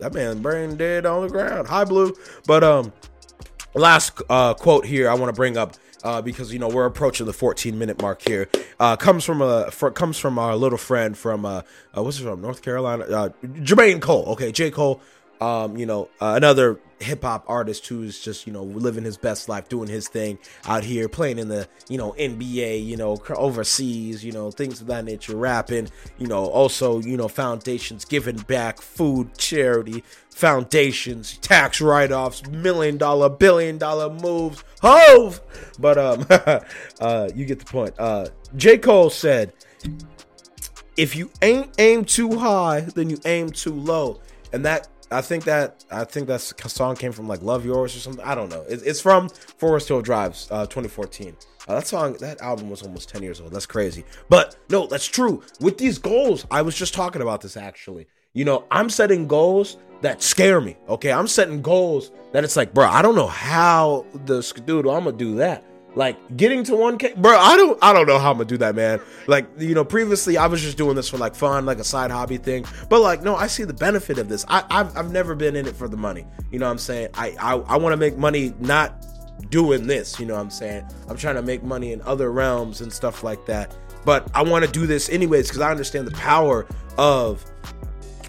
that 0.00 0.14
man 0.14 0.42
brain 0.42 0.76
dead 0.76 1.06
on 1.06 1.22
the 1.22 1.28
ground. 1.28 1.68
Hi, 1.68 1.84
blue. 1.84 2.16
But 2.46 2.64
um, 2.64 2.92
last 3.74 4.20
uh, 4.28 4.54
quote 4.54 4.84
here 4.86 5.08
I 5.08 5.14
want 5.14 5.28
to 5.28 5.36
bring 5.36 5.56
up. 5.56 5.76
Uh, 6.02 6.22
because 6.22 6.52
you 6.52 6.58
know 6.58 6.68
we're 6.68 6.86
approaching 6.86 7.26
the 7.26 7.32
14 7.32 7.78
minute 7.78 8.00
mark 8.00 8.22
here. 8.26 8.48
Uh, 8.78 8.96
comes 8.96 9.24
from 9.24 9.42
a 9.42 9.70
fr- 9.70 9.90
comes 9.90 10.18
from 10.18 10.38
our 10.38 10.56
little 10.56 10.78
friend 10.78 11.16
from 11.16 11.44
uh, 11.44 11.60
uh 11.96 12.02
what's 12.02 12.18
it 12.18 12.22
from 12.22 12.40
North 12.40 12.62
Carolina, 12.62 13.04
uh, 13.04 13.28
Jermaine 13.44 14.00
Cole. 14.00 14.24
Okay, 14.28 14.50
J 14.50 14.70
Cole 14.70 15.02
um, 15.40 15.76
you 15.76 15.86
know, 15.86 16.08
uh, 16.20 16.34
another 16.36 16.78
hip 17.00 17.22
hop 17.22 17.44
artist 17.48 17.86
who's 17.86 18.20
just, 18.20 18.46
you 18.46 18.52
know, 18.52 18.62
living 18.62 19.04
his 19.04 19.16
best 19.16 19.48
life, 19.48 19.68
doing 19.68 19.88
his 19.88 20.06
thing 20.06 20.38
out 20.66 20.84
here, 20.84 21.08
playing 21.08 21.38
in 21.38 21.48
the, 21.48 21.66
you 21.88 21.96
know, 21.96 22.12
NBA, 22.18 22.84
you 22.84 22.96
know, 22.96 23.16
overseas, 23.30 24.22
you 24.22 24.32
know, 24.32 24.50
things 24.50 24.80
of 24.82 24.86
that 24.88 25.04
nature, 25.04 25.36
rapping, 25.36 25.88
you 26.18 26.26
know, 26.26 26.44
also, 26.44 27.00
you 27.00 27.16
know, 27.16 27.26
foundations 27.26 28.04
giving 28.04 28.36
back, 28.36 28.82
food, 28.82 29.36
charity, 29.38 30.04
foundations, 30.28 31.38
tax 31.38 31.80
write 31.80 32.12
offs, 32.12 32.46
million 32.48 32.98
dollar, 32.98 33.30
billion 33.30 33.78
dollar 33.78 34.10
moves, 34.10 34.62
Hov. 34.82 35.40
But, 35.78 35.96
um, 35.96 36.26
uh, 37.00 37.30
you 37.34 37.46
get 37.46 37.60
the 37.60 37.64
point. 37.64 37.94
Uh, 37.98 38.26
J. 38.56 38.76
Cole 38.76 39.08
said, 39.08 39.54
if 40.98 41.16
you 41.16 41.30
ain't 41.40 41.70
aim 41.78 42.04
too 42.04 42.38
high, 42.38 42.80
then 42.80 43.08
you 43.08 43.18
aim 43.24 43.48
too 43.48 43.72
low. 43.72 44.20
And 44.52 44.66
that 44.66 44.88
I 45.10 45.20
think 45.22 45.44
that 45.44 45.84
I 45.90 46.04
think 46.04 46.28
that 46.28 46.40
song 46.40 46.96
came 46.96 47.12
from 47.12 47.26
like 47.26 47.42
Love 47.42 47.64
Yours 47.64 47.96
or 47.96 47.98
something. 47.98 48.24
I 48.24 48.34
don't 48.34 48.48
know. 48.48 48.62
It, 48.68 48.82
it's 48.84 49.00
from 49.00 49.28
Forest 49.28 49.88
Hill 49.88 50.02
Drives, 50.02 50.48
uh, 50.50 50.66
2014. 50.66 51.36
Uh, 51.66 51.74
that 51.74 51.86
song, 51.86 52.14
that 52.14 52.40
album 52.40 52.70
was 52.70 52.82
almost 52.82 53.08
10 53.08 53.22
years 53.22 53.40
old. 53.40 53.52
That's 53.52 53.66
crazy. 53.66 54.04
But 54.28 54.56
no, 54.70 54.86
that's 54.86 55.06
true. 55.06 55.42
With 55.60 55.78
these 55.78 55.98
goals, 55.98 56.46
I 56.50 56.62
was 56.62 56.74
just 56.74 56.94
talking 56.94 57.22
about 57.22 57.40
this 57.40 57.56
actually. 57.56 58.06
You 58.32 58.44
know, 58.44 58.64
I'm 58.70 58.88
setting 58.88 59.26
goals 59.26 59.76
that 60.02 60.22
scare 60.22 60.60
me. 60.60 60.76
Okay, 60.88 61.12
I'm 61.12 61.26
setting 61.26 61.60
goals 61.60 62.12
that 62.32 62.44
it's 62.44 62.56
like, 62.56 62.72
bro, 62.72 62.86
I 62.86 63.02
don't 63.02 63.16
know 63.16 63.26
how 63.26 64.06
the 64.24 64.40
dude, 64.64 64.86
I'm 64.86 65.04
gonna 65.04 65.12
do 65.12 65.36
that. 65.36 65.64
Like 65.96 66.36
getting 66.36 66.62
to 66.64 66.72
1K, 66.72 67.16
bro. 67.16 67.36
I 67.36 67.56
don't, 67.56 67.78
I 67.82 67.92
don't 67.92 68.06
know 68.06 68.18
how 68.18 68.30
I'm 68.30 68.36
gonna 68.36 68.44
do 68.44 68.58
that, 68.58 68.76
man. 68.76 69.00
Like 69.26 69.48
you 69.58 69.74
know, 69.74 69.84
previously 69.84 70.36
I 70.36 70.46
was 70.46 70.62
just 70.62 70.76
doing 70.76 70.94
this 70.94 71.08
for 71.08 71.18
like 71.18 71.34
fun, 71.34 71.66
like 71.66 71.78
a 71.78 71.84
side 71.84 72.10
hobby 72.10 72.36
thing. 72.36 72.64
But 72.88 73.00
like, 73.00 73.22
no, 73.22 73.34
I 73.34 73.48
see 73.48 73.64
the 73.64 73.74
benefit 73.74 74.18
of 74.18 74.28
this. 74.28 74.44
I, 74.48 74.64
I've, 74.70 74.96
I've 74.96 75.10
never 75.10 75.34
been 75.34 75.56
in 75.56 75.66
it 75.66 75.74
for 75.74 75.88
the 75.88 75.96
money. 75.96 76.26
You 76.52 76.60
know 76.60 76.66
what 76.66 76.72
I'm 76.72 76.78
saying? 76.78 77.08
I, 77.14 77.34
I, 77.40 77.54
I 77.56 77.76
want 77.76 77.92
to 77.92 77.96
make 77.96 78.16
money 78.16 78.54
not 78.60 79.04
doing 79.50 79.86
this. 79.86 80.20
You 80.20 80.26
know 80.26 80.34
what 80.34 80.42
I'm 80.42 80.50
saying? 80.50 80.86
I'm 81.08 81.16
trying 81.16 81.36
to 81.36 81.42
make 81.42 81.64
money 81.64 81.92
in 81.92 82.02
other 82.02 82.30
realms 82.30 82.82
and 82.82 82.92
stuff 82.92 83.24
like 83.24 83.44
that. 83.46 83.76
But 84.04 84.30
I 84.34 84.42
want 84.42 84.64
to 84.64 84.70
do 84.70 84.86
this 84.86 85.08
anyways 85.10 85.48
because 85.48 85.60
I 85.60 85.70
understand 85.70 86.06
the 86.06 86.12
power 86.12 86.66
of 86.98 87.44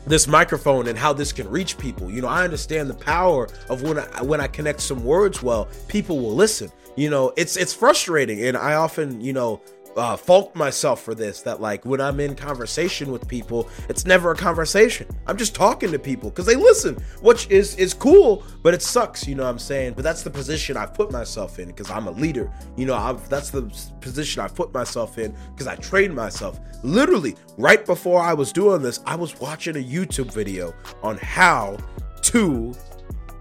this 0.08 0.27
microphone 0.27 0.88
and 0.88 0.98
how 0.98 1.13
this 1.13 1.32
can 1.32 1.50
reach 1.50 1.77
people. 1.77 2.10
You 2.10 2.22
know, 2.22 2.27
I 2.27 2.44
understand 2.44 2.89
the 2.89 2.96
power 2.96 3.48
of 3.70 3.84
when 3.84 4.00
I 4.00 4.24
when 4.24 4.41
I 4.41 4.48
connect 4.48 4.82
some 4.82 5.03
words 5.03 5.44
well, 5.44 5.68
people 5.88 6.20
will 6.20 6.34
listen 6.34 6.72
you 6.95 7.10
know 7.10 7.33
it's 7.38 7.57
it's 7.57 7.74
frustrating. 7.74 8.43
And 8.43 8.57
i 8.57 8.75
often 8.75 9.21
you 9.21 9.33
know 9.33 9.62
uh, 9.98 10.15
fault 10.15 10.55
myself 10.55 11.01
for 11.01 11.13
this 11.13 11.41
that 11.41 11.60
like 11.60 11.83
when 11.86 12.00
i'm 12.00 12.19
in 12.19 12.36
conversation 12.36 13.12
with 13.12 13.27
people 13.27 13.67
it's 13.89 14.05
never 14.05 14.31
a 14.31 14.36
conversation. 14.36 15.05
I'm 15.27 15.38
just 15.38 15.53
talking 15.53 15.91
to 15.91 16.00
people 16.00 16.29
because 16.29 16.45
they 16.45 16.55
listen 16.55 16.95
which 17.21 17.50
is 17.50 17.75
is 17.75 17.93
cool 17.93 18.43
but 18.63 18.74
it 18.74 18.81
sucks 18.81 19.27
you 19.27 19.36
know 19.36 19.43
what 19.43 19.50
i'm 19.50 19.60
saying? 19.60 19.93
But 19.93 20.03
that's 20.03 20.24
the 20.24 20.29
position 20.29 20.77
i 20.77 20.86
put 20.86 21.12
myself 21.12 21.60
in 21.60 21.67
because 21.67 21.91
i'm 21.91 22.07
a 22.07 22.12
leader. 22.12 22.51
You 22.77 22.86
know 22.86 22.95
I've, 22.95 23.27
that's 23.29 23.50
the 23.50 23.63
position 24.00 24.41
i 24.41 24.48
put 24.48 24.74
myself 24.74 25.17
in 25.17 25.36
because 25.51 25.67
i 25.67 25.75
trained 25.75 26.15
myself. 26.15 26.60
Literally 26.83 27.36
right 27.57 27.86
before 27.86 28.21
i 28.21 28.33
was 28.33 28.51
doing 28.51 28.81
this 28.81 29.01
i 29.05 29.15
was 29.15 29.39
watching 29.39 29.75
a 29.75 29.83
youtube 29.83 30.33
video 30.33 30.74
on 31.03 31.17
how 31.17 31.77
to 32.21 32.74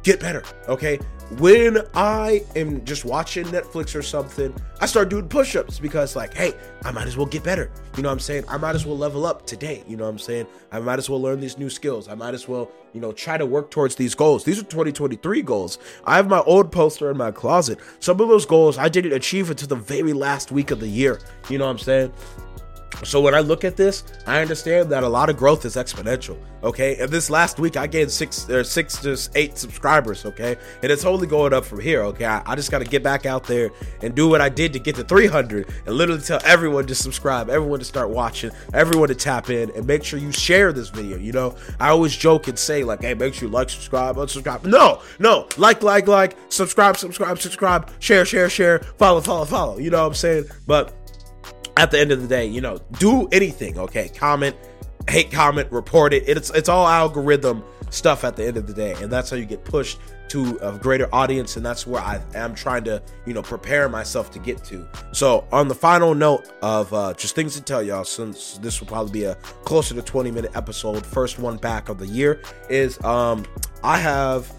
get 0.02 0.20
better 0.20 0.42
okay 0.68 0.98
when 1.38 1.78
I 1.94 2.44
am 2.56 2.84
just 2.84 3.04
watching 3.04 3.44
Netflix 3.46 3.94
or 3.94 4.02
something, 4.02 4.52
I 4.80 4.86
start 4.86 5.10
doing 5.10 5.28
push 5.28 5.54
ups 5.54 5.78
because, 5.78 6.16
like, 6.16 6.34
hey, 6.34 6.54
I 6.84 6.90
might 6.90 7.06
as 7.06 7.16
well 7.16 7.26
get 7.26 7.44
better. 7.44 7.70
You 7.96 8.02
know 8.02 8.08
what 8.08 8.14
I'm 8.14 8.20
saying? 8.20 8.44
I 8.48 8.56
might 8.56 8.74
as 8.74 8.84
well 8.84 8.98
level 8.98 9.24
up 9.24 9.46
today. 9.46 9.84
You 9.86 9.96
know 9.96 10.04
what 10.04 10.10
I'm 10.10 10.18
saying? 10.18 10.48
I 10.72 10.80
might 10.80 10.98
as 10.98 11.08
well 11.08 11.22
learn 11.22 11.38
these 11.38 11.56
new 11.56 11.70
skills. 11.70 12.08
I 12.08 12.16
might 12.16 12.34
as 12.34 12.48
well, 12.48 12.72
you 12.92 13.00
know, 13.00 13.12
try 13.12 13.38
to 13.38 13.46
work 13.46 13.70
towards 13.70 13.94
these 13.94 14.12
goals. 14.14 14.42
These 14.42 14.58
are 14.58 14.64
2023 14.64 15.42
goals. 15.42 15.78
I 16.04 16.16
have 16.16 16.28
my 16.28 16.40
old 16.40 16.72
poster 16.72 17.10
in 17.12 17.16
my 17.16 17.30
closet. 17.30 17.78
Some 18.00 18.20
of 18.20 18.26
those 18.26 18.44
goals 18.44 18.76
I 18.76 18.88
didn't 18.88 19.12
achieve 19.12 19.50
until 19.50 19.68
the 19.68 19.76
very 19.76 20.12
last 20.12 20.50
week 20.50 20.72
of 20.72 20.80
the 20.80 20.88
year. 20.88 21.20
You 21.48 21.58
know 21.58 21.66
what 21.66 21.72
I'm 21.72 21.78
saying? 21.78 22.12
So 23.04 23.20
when 23.20 23.34
I 23.34 23.40
look 23.40 23.64
at 23.64 23.76
this, 23.76 24.04
I 24.26 24.40
understand 24.40 24.90
that 24.90 25.02
a 25.02 25.08
lot 25.08 25.30
of 25.30 25.36
growth 25.36 25.64
is 25.64 25.76
exponential. 25.76 26.38
Okay, 26.62 26.96
and 26.98 27.10
this 27.10 27.30
last 27.30 27.58
week 27.58 27.76
I 27.78 27.86
gained 27.86 28.10
six 28.10 28.48
or 28.50 28.62
six 28.64 28.98
to 28.98 29.18
eight 29.34 29.56
subscribers. 29.56 30.26
Okay, 30.26 30.56
and 30.82 30.92
it's 30.92 31.04
only 31.04 31.26
going 31.26 31.54
up 31.54 31.64
from 31.64 31.80
here. 31.80 32.02
Okay, 32.02 32.26
I, 32.26 32.42
I 32.44 32.54
just 32.54 32.70
got 32.70 32.80
to 32.80 32.84
get 32.84 33.02
back 33.02 33.24
out 33.24 33.44
there 33.44 33.70
and 34.02 34.14
do 34.14 34.28
what 34.28 34.40
I 34.40 34.50
did 34.50 34.72
to 34.74 34.78
get 34.78 34.96
to 34.96 35.04
300, 35.04 35.68
and 35.86 35.94
literally 35.94 36.20
tell 36.20 36.40
everyone 36.44 36.86
to 36.86 36.94
subscribe, 36.94 37.48
everyone 37.48 37.78
to 37.78 37.84
start 37.84 38.10
watching, 38.10 38.50
everyone 38.74 39.08
to 39.08 39.14
tap 39.14 39.48
in, 39.48 39.70
and 39.70 39.86
make 39.86 40.04
sure 40.04 40.18
you 40.18 40.32
share 40.32 40.72
this 40.72 40.90
video. 40.90 41.16
You 41.16 41.32
know, 41.32 41.56
I 41.78 41.88
always 41.88 42.14
joke 42.14 42.48
and 42.48 42.58
say 42.58 42.84
like, 42.84 43.00
hey, 43.00 43.14
make 43.14 43.34
sure 43.34 43.48
you 43.48 43.52
like, 43.52 43.70
subscribe, 43.70 44.16
unsubscribe. 44.16 44.64
No, 44.64 45.00
no, 45.18 45.48
like, 45.56 45.82
like, 45.82 46.08
like, 46.08 46.36
subscribe, 46.50 46.98
subscribe, 46.98 47.38
subscribe, 47.38 47.90
share, 48.00 48.26
share, 48.26 48.50
share, 48.50 48.80
follow, 48.98 49.20
follow, 49.22 49.46
follow. 49.46 49.78
You 49.78 49.90
know 49.90 50.02
what 50.02 50.08
I'm 50.08 50.14
saying? 50.14 50.44
But 50.66 50.94
at 51.76 51.90
the 51.90 51.98
end 51.98 52.12
of 52.12 52.22
the 52.22 52.28
day, 52.28 52.46
you 52.46 52.60
know, 52.60 52.78
do 52.98 53.28
anything, 53.28 53.78
okay? 53.78 54.08
Comment, 54.08 54.56
hate 55.08 55.30
comment, 55.30 55.70
report 55.70 56.12
it. 56.12 56.28
It's 56.28 56.50
it's 56.50 56.68
all 56.68 56.86
algorithm 56.86 57.64
stuff 57.90 58.24
at 58.24 58.36
the 58.36 58.46
end 58.46 58.56
of 58.56 58.66
the 58.66 58.74
day, 58.74 58.94
and 59.02 59.10
that's 59.10 59.30
how 59.30 59.36
you 59.36 59.44
get 59.44 59.64
pushed 59.64 59.98
to 60.28 60.58
a 60.62 60.78
greater 60.78 61.12
audience, 61.12 61.56
and 61.56 61.66
that's 61.66 61.86
where 61.86 62.00
I 62.00 62.22
am 62.34 62.54
trying 62.54 62.84
to, 62.84 63.02
you 63.26 63.34
know, 63.34 63.42
prepare 63.42 63.88
myself 63.88 64.30
to 64.30 64.38
get 64.38 64.62
to. 64.64 64.88
So, 65.10 65.44
on 65.50 65.66
the 65.66 65.74
final 65.74 66.14
note 66.14 66.48
of 66.62 66.94
uh, 66.94 67.14
just 67.14 67.34
things 67.34 67.56
to 67.56 67.62
tell 67.62 67.82
y'all, 67.82 68.04
since 68.04 68.58
this 68.58 68.80
will 68.80 68.86
probably 68.86 69.12
be 69.12 69.24
a 69.24 69.34
closer 69.64 69.94
to 69.94 70.02
20 70.02 70.30
minute 70.30 70.52
episode, 70.54 71.04
first 71.04 71.40
one 71.40 71.56
back 71.56 71.88
of 71.88 71.98
the 71.98 72.06
year, 72.06 72.42
is 72.68 73.02
um, 73.04 73.44
I 73.82 73.98
have 73.98 74.52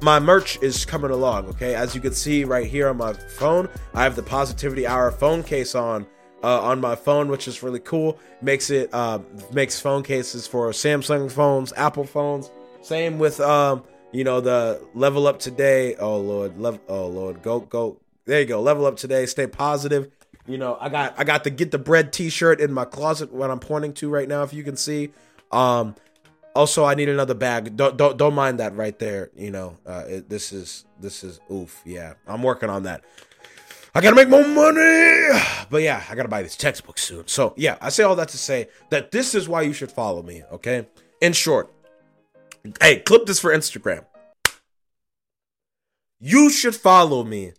my 0.00 0.18
merch 0.18 0.62
is 0.62 0.84
coming 0.84 1.10
along. 1.10 1.46
Okay, 1.46 1.74
as 1.74 1.94
you 1.94 2.00
can 2.00 2.12
see 2.12 2.44
right 2.44 2.66
here 2.66 2.88
on 2.88 2.98
my 2.98 3.12
phone, 3.12 3.68
I 3.94 4.02
have 4.02 4.16
the 4.16 4.22
Positivity 4.22 4.86
Hour 4.86 5.10
phone 5.10 5.42
case 5.42 5.74
on 5.74 6.06
uh, 6.44 6.60
on 6.60 6.78
my 6.80 6.94
phone, 6.94 7.28
which 7.28 7.48
is 7.48 7.62
really 7.62 7.80
cool. 7.80 8.18
Makes 8.42 8.68
it 8.70 8.90
uh, 8.92 9.20
makes 9.52 9.80
phone 9.80 10.02
cases 10.02 10.46
for 10.46 10.70
Samsung 10.70 11.32
phones, 11.32 11.72
Apple 11.72 12.04
phones. 12.04 12.50
Same 12.82 13.18
with 13.18 13.40
um, 13.40 13.82
you 14.12 14.24
know 14.24 14.42
the 14.42 14.86
level 14.94 15.26
up 15.26 15.38
today. 15.38 15.96
Oh 15.96 16.18
lord, 16.18 16.60
level. 16.60 16.80
Oh 16.86 17.06
lord, 17.06 17.42
go 17.42 17.60
go. 17.60 17.98
There 18.26 18.40
you 18.40 18.46
go. 18.46 18.60
Level 18.60 18.84
up 18.84 18.96
today. 18.96 19.24
Stay 19.24 19.46
positive. 19.46 20.10
You 20.46 20.58
know, 20.58 20.76
I 20.78 20.90
got 20.90 21.14
I 21.18 21.24
got 21.24 21.44
the 21.44 21.50
get 21.50 21.70
the 21.70 21.78
bread 21.78 22.12
T-shirt 22.12 22.60
in 22.60 22.72
my 22.72 22.84
closet. 22.84 23.32
What 23.32 23.50
I'm 23.50 23.60
pointing 23.60 23.94
to 23.94 24.10
right 24.10 24.28
now, 24.28 24.42
if 24.42 24.52
you 24.52 24.62
can 24.62 24.76
see. 24.76 25.10
Um, 25.50 25.94
also, 26.54 26.84
I 26.84 26.94
need 26.94 27.08
another 27.08 27.34
bag. 27.34 27.74
Don't 27.74 27.96
don't 27.96 28.18
don't 28.18 28.34
mind 28.34 28.60
that 28.60 28.76
right 28.76 28.98
there. 28.98 29.30
You 29.34 29.50
know, 29.50 29.78
uh, 29.86 30.04
it, 30.06 30.28
this 30.28 30.52
is 30.52 30.84
this 31.00 31.24
is 31.24 31.40
oof. 31.50 31.80
Yeah, 31.86 32.14
I'm 32.26 32.42
working 32.42 32.68
on 32.68 32.82
that. 32.82 33.02
I 33.96 34.00
gotta 34.00 34.16
make 34.16 34.28
more 34.28 34.46
money. 34.46 35.38
But 35.70 35.82
yeah, 35.82 36.02
I 36.10 36.16
gotta 36.16 36.28
buy 36.28 36.42
this 36.42 36.56
textbook 36.56 36.98
soon. 36.98 37.28
So 37.28 37.54
yeah, 37.56 37.76
I 37.80 37.90
say 37.90 38.02
all 38.02 38.16
that 38.16 38.28
to 38.30 38.38
say 38.38 38.68
that 38.90 39.12
this 39.12 39.36
is 39.36 39.48
why 39.48 39.62
you 39.62 39.72
should 39.72 39.92
follow 39.92 40.20
me, 40.20 40.42
okay? 40.50 40.88
In 41.20 41.32
short, 41.32 41.72
hey, 42.80 42.98
clip 42.98 43.26
this 43.26 43.38
for 43.38 43.54
Instagram. 43.54 44.04
You 46.18 46.50
should 46.50 46.74
follow 46.74 47.22
me 47.22 47.52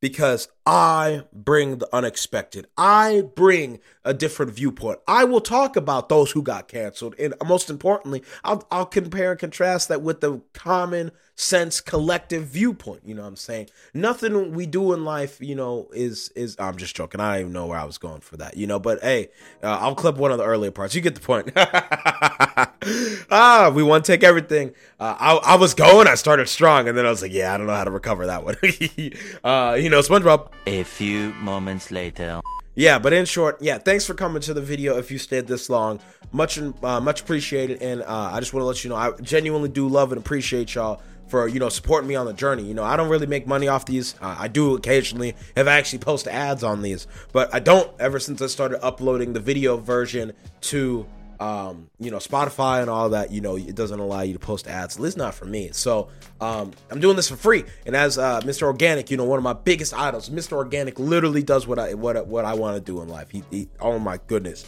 because 0.00 0.48
I 0.64 1.24
bring 1.32 1.78
the 1.78 1.88
unexpected. 1.94 2.66
I 2.76 3.22
bring 3.34 3.78
a 4.04 4.12
different 4.12 4.52
viewpoint. 4.52 4.98
I 5.06 5.24
will 5.24 5.40
talk 5.40 5.76
about 5.76 6.08
those 6.08 6.32
who 6.32 6.42
got 6.42 6.68
canceled. 6.68 7.14
And 7.18 7.34
most 7.46 7.70
importantly, 7.70 8.22
I'll, 8.42 8.66
I'll 8.70 8.86
compare 8.86 9.30
and 9.30 9.40
contrast 9.40 9.88
that 9.88 10.02
with 10.02 10.20
the 10.20 10.42
common 10.52 11.12
sense 11.36 11.80
collective 11.80 12.44
viewpoint. 12.46 13.02
You 13.04 13.14
know 13.14 13.22
what 13.22 13.28
I'm 13.28 13.36
saying? 13.36 13.68
Nothing 13.94 14.52
we 14.52 14.66
do 14.66 14.92
in 14.92 15.04
life, 15.04 15.38
you 15.40 15.54
know, 15.54 15.88
is, 15.92 16.32
is, 16.34 16.56
I'm 16.58 16.76
just 16.76 16.96
joking. 16.96 17.20
I 17.20 17.34
don't 17.34 17.40
even 17.40 17.52
know 17.52 17.66
where 17.66 17.78
I 17.78 17.84
was 17.84 17.98
going 17.98 18.20
for 18.20 18.38
that, 18.38 18.56
you 18.56 18.66
know, 18.66 18.80
but 18.80 19.00
hey, 19.02 19.28
uh, 19.62 19.78
I'll 19.78 19.94
clip 19.94 20.16
one 20.16 20.32
of 20.32 20.38
the 20.38 20.44
earlier 20.44 20.70
parts. 20.70 20.94
You 20.94 21.02
get 21.02 21.14
the 21.14 21.20
point. 21.20 21.52
ah, 23.30 23.70
we 23.72 23.82
want 23.82 24.04
to 24.06 24.12
take 24.12 24.24
everything. 24.24 24.72
Uh, 24.98 25.14
I, 25.18 25.52
I 25.52 25.56
was 25.56 25.74
going, 25.74 26.08
I 26.08 26.14
started 26.14 26.48
strong, 26.48 26.88
and 26.88 26.96
then 26.96 27.06
I 27.06 27.10
was 27.10 27.22
like, 27.22 27.32
yeah, 27.32 27.54
I 27.54 27.58
don't 27.58 27.66
know 27.66 27.74
how 27.74 27.84
to 27.84 27.90
recover 27.90 28.26
that 28.26 28.44
one. 28.44 28.56
uh, 29.44 29.74
you 29.74 29.90
know, 29.90 30.00
SpongeBob. 30.00 30.50
A 30.66 30.82
few 30.84 31.32
moments 31.34 31.90
later. 31.90 32.40
Yeah, 32.74 32.98
but 32.98 33.14
in 33.14 33.24
short, 33.24 33.62
yeah, 33.62 33.78
thanks 33.78 34.04
for 34.04 34.12
coming 34.12 34.42
to 34.42 34.52
the 34.52 34.60
video. 34.60 34.98
If 34.98 35.10
you 35.10 35.16
stayed 35.16 35.46
this 35.46 35.70
long, 35.70 35.98
much 36.30 36.58
uh, 36.58 37.00
much 37.00 37.22
appreciated, 37.22 37.80
and 37.80 38.02
uh, 38.02 38.30
I 38.32 38.38
just 38.38 38.52
want 38.52 38.62
to 38.62 38.66
let 38.66 38.84
you 38.84 38.90
know 38.90 38.96
I 38.96 39.12
genuinely 39.22 39.70
do 39.70 39.88
love 39.88 40.12
and 40.12 40.20
appreciate 40.20 40.74
y'all 40.74 41.00
for 41.28 41.48
you 41.48 41.58
know 41.58 41.68
supporting 41.68 42.08
me 42.08 42.14
on 42.14 42.26
the 42.26 42.32
journey. 42.32 42.64
You 42.64 42.74
know, 42.74 42.84
I 42.84 42.96
don't 42.96 43.08
really 43.08 43.26
make 43.26 43.46
money 43.46 43.68
off 43.68 43.86
these. 43.86 44.14
Uh, 44.20 44.36
I 44.38 44.48
do 44.48 44.74
occasionally 44.74 45.34
I 45.56 45.60
actually 45.60 46.00
post 46.00 46.26
ads 46.26 46.62
on 46.62 46.82
these, 46.82 47.06
but 47.32 47.54
I 47.54 47.60
don't 47.60 47.90
ever 48.00 48.18
since 48.18 48.40
I 48.42 48.46
started 48.46 48.84
uploading 48.84 49.32
the 49.32 49.40
video 49.40 49.76
version 49.76 50.32
to 50.62 51.06
um, 51.40 51.90
you 51.98 52.10
know, 52.10 52.18
Spotify 52.18 52.80
and 52.80 52.90
all 52.90 53.10
that, 53.10 53.30
you 53.30 53.40
know, 53.40 53.56
it 53.56 53.74
doesn't 53.74 53.98
allow 53.98 54.22
you 54.22 54.32
to 54.32 54.38
post 54.38 54.66
ads. 54.66 54.96
At 54.96 55.02
least 55.02 55.16
not 55.16 55.34
for 55.34 55.44
me. 55.44 55.70
So 55.72 56.08
um, 56.40 56.72
I'm 56.90 57.00
doing 57.00 57.16
this 57.16 57.28
for 57.28 57.36
free. 57.36 57.64
And 57.84 57.94
as 57.94 58.18
uh, 58.18 58.40
Mr. 58.42 58.62
Organic, 58.62 59.10
you 59.10 59.16
know, 59.16 59.24
one 59.24 59.38
of 59.38 59.42
my 59.42 59.52
biggest 59.52 59.94
idols, 59.94 60.30
Mr. 60.30 60.52
Organic 60.52 60.98
literally 60.98 61.42
does 61.42 61.66
what 61.66 61.78
I 61.78 61.94
what 61.94 62.26
what 62.26 62.44
I 62.44 62.54
want 62.54 62.76
to 62.76 62.80
do 62.80 63.02
in 63.02 63.08
life. 63.08 63.30
He, 63.30 63.42
he 63.50 63.68
oh 63.80 63.98
my 63.98 64.18
goodness. 64.26 64.64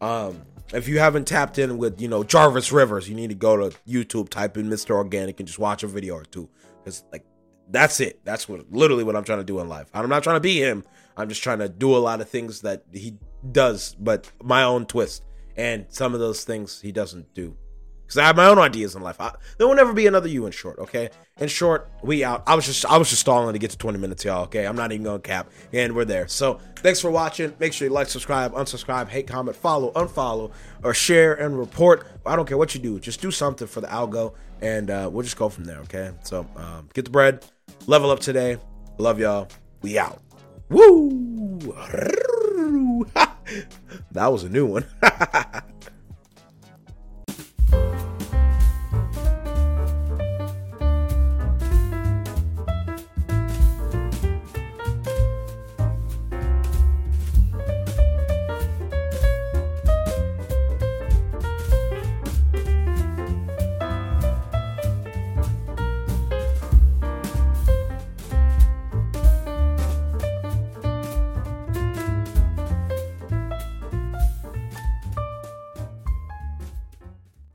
Um, 0.00 0.42
if 0.72 0.88
you 0.88 0.98
haven't 0.98 1.26
tapped 1.26 1.58
in 1.58 1.78
with 1.78 2.00
you 2.00 2.08
know 2.08 2.24
Jarvis 2.24 2.72
Rivers, 2.72 3.08
you 3.08 3.14
need 3.14 3.28
to 3.28 3.34
go 3.34 3.56
to 3.56 3.76
YouTube, 3.86 4.28
type 4.28 4.56
in 4.56 4.68
Mr. 4.68 4.90
Organic, 4.90 5.40
and 5.40 5.46
just 5.46 5.58
watch 5.58 5.82
a 5.82 5.86
video 5.86 6.14
or 6.14 6.24
two. 6.24 6.48
Because 6.78 7.04
like 7.12 7.24
that's 7.68 8.00
it. 8.00 8.24
That's 8.24 8.48
what 8.48 8.72
literally 8.72 9.04
what 9.04 9.16
I'm 9.16 9.24
trying 9.24 9.38
to 9.38 9.44
do 9.44 9.60
in 9.60 9.68
life. 9.68 9.88
I'm 9.94 10.08
not 10.08 10.22
trying 10.22 10.36
to 10.36 10.40
be 10.40 10.58
him. 10.58 10.84
I'm 11.16 11.28
just 11.28 11.42
trying 11.42 11.58
to 11.58 11.68
do 11.68 11.94
a 11.94 11.98
lot 11.98 12.20
of 12.20 12.28
things 12.28 12.62
that 12.62 12.84
he 12.92 13.18
does, 13.50 13.94
but 13.98 14.30
my 14.42 14.62
own 14.62 14.86
twist 14.86 15.24
and 15.56 15.86
some 15.88 16.14
of 16.14 16.20
those 16.20 16.44
things 16.44 16.80
he 16.80 16.92
doesn't 16.92 17.34
do 17.34 17.56
because 18.12 18.24
I 18.24 18.26
have 18.26 18.36
my 18.36 18.46
own 18.46 18.58
ideas 18.58 18.94
in 18.94 19.00
life. 19.00 19.18
I, 19.18 19.32
there 19.56 19.66
will 19.66 19.74
never 19.74 19.94
be 19.94 20.06
another 20.06 20.28
you 20.28 20.44
in 20.44 20.52
short. 20.52 20.78
Okay, 20.78 21.08
in 21.38 21.48
short, 21.48 21.88
we 22.02 22.22
out. 22.22 22.42
I 22.46 22.54
was 22.54 22.66
just 22.66 22.84
I 22.84 22.98
was 22.98 23.08
just 23.08 23.22
stalling 23.22 23.54
to 23.54 23.58
get 23.58 23.70
to 23.70 23.78
20 23.78 23.98
minutes, 23.98 24.22
y'all. 24.22 24.44
Okay, 24.44 24.66
I'm 24.66 24.76
not 24.76 24.92
even 24.92 25.04
going 25.04 25.22
to 25.22 25.26
cap, 25.26 25.48
and 25.72 25.96
we're 25.96 26.04
there. 26.04 26.28
So 26.28 26.60
thanks 26.76 27.00
for 27.00 27.10
watching. 27.10 27.54
Make 27.58 27.72
sure 27.72 27.88
you 27.88 27.94
like, 27.94 28.08
subscribe, 28.08 28.52
unsubscribe, 28.52 29.08
hate, 29.08 29.26
comment, 29.26 29.56
follow, 29.56 29.92
unfollow, 29.92 30.52
or 30.84 30.92
share 30.92 31.32
and 31.34 31.58
report. 31.58 32.06
I 32.26 32.36
don't 32.36 32.46
care 32.46 32.58
what 32.58 32.74
you 32.74 32.82
do. 32.82 33.00
Just 33.00 33.22
do 33.22 33.30
something 33.30 33.66
for 33.66 33.80
the 33.80 33.86
algo, 33.86 34.34
and 34.60 34.90
uh, 34.90 35.08
we'll 35.10 35.22
just 35.22 35.38
go 35.38 35.48
from 35.48 35.64
there. 35.64 35.78
Okay, 35.78 36.10
so 36.22 36.46
um, 36.56 36.90
get 36.92 37.06
the 37.06 37.10
bread, 37.10 37.46
level 37.86 38.10
up 38.10 38.20
today. 38.20 38.58
Love 38.98 39.20
y'all. 39.20 39.48
We 39.80 39.98
out. 39.98 40.20
Woo! 40.68 41.58
that 44.12 44.30
was 44.30 44.44
a 44.44 44.50
new 44.50 44.66
one. 44.66 44.84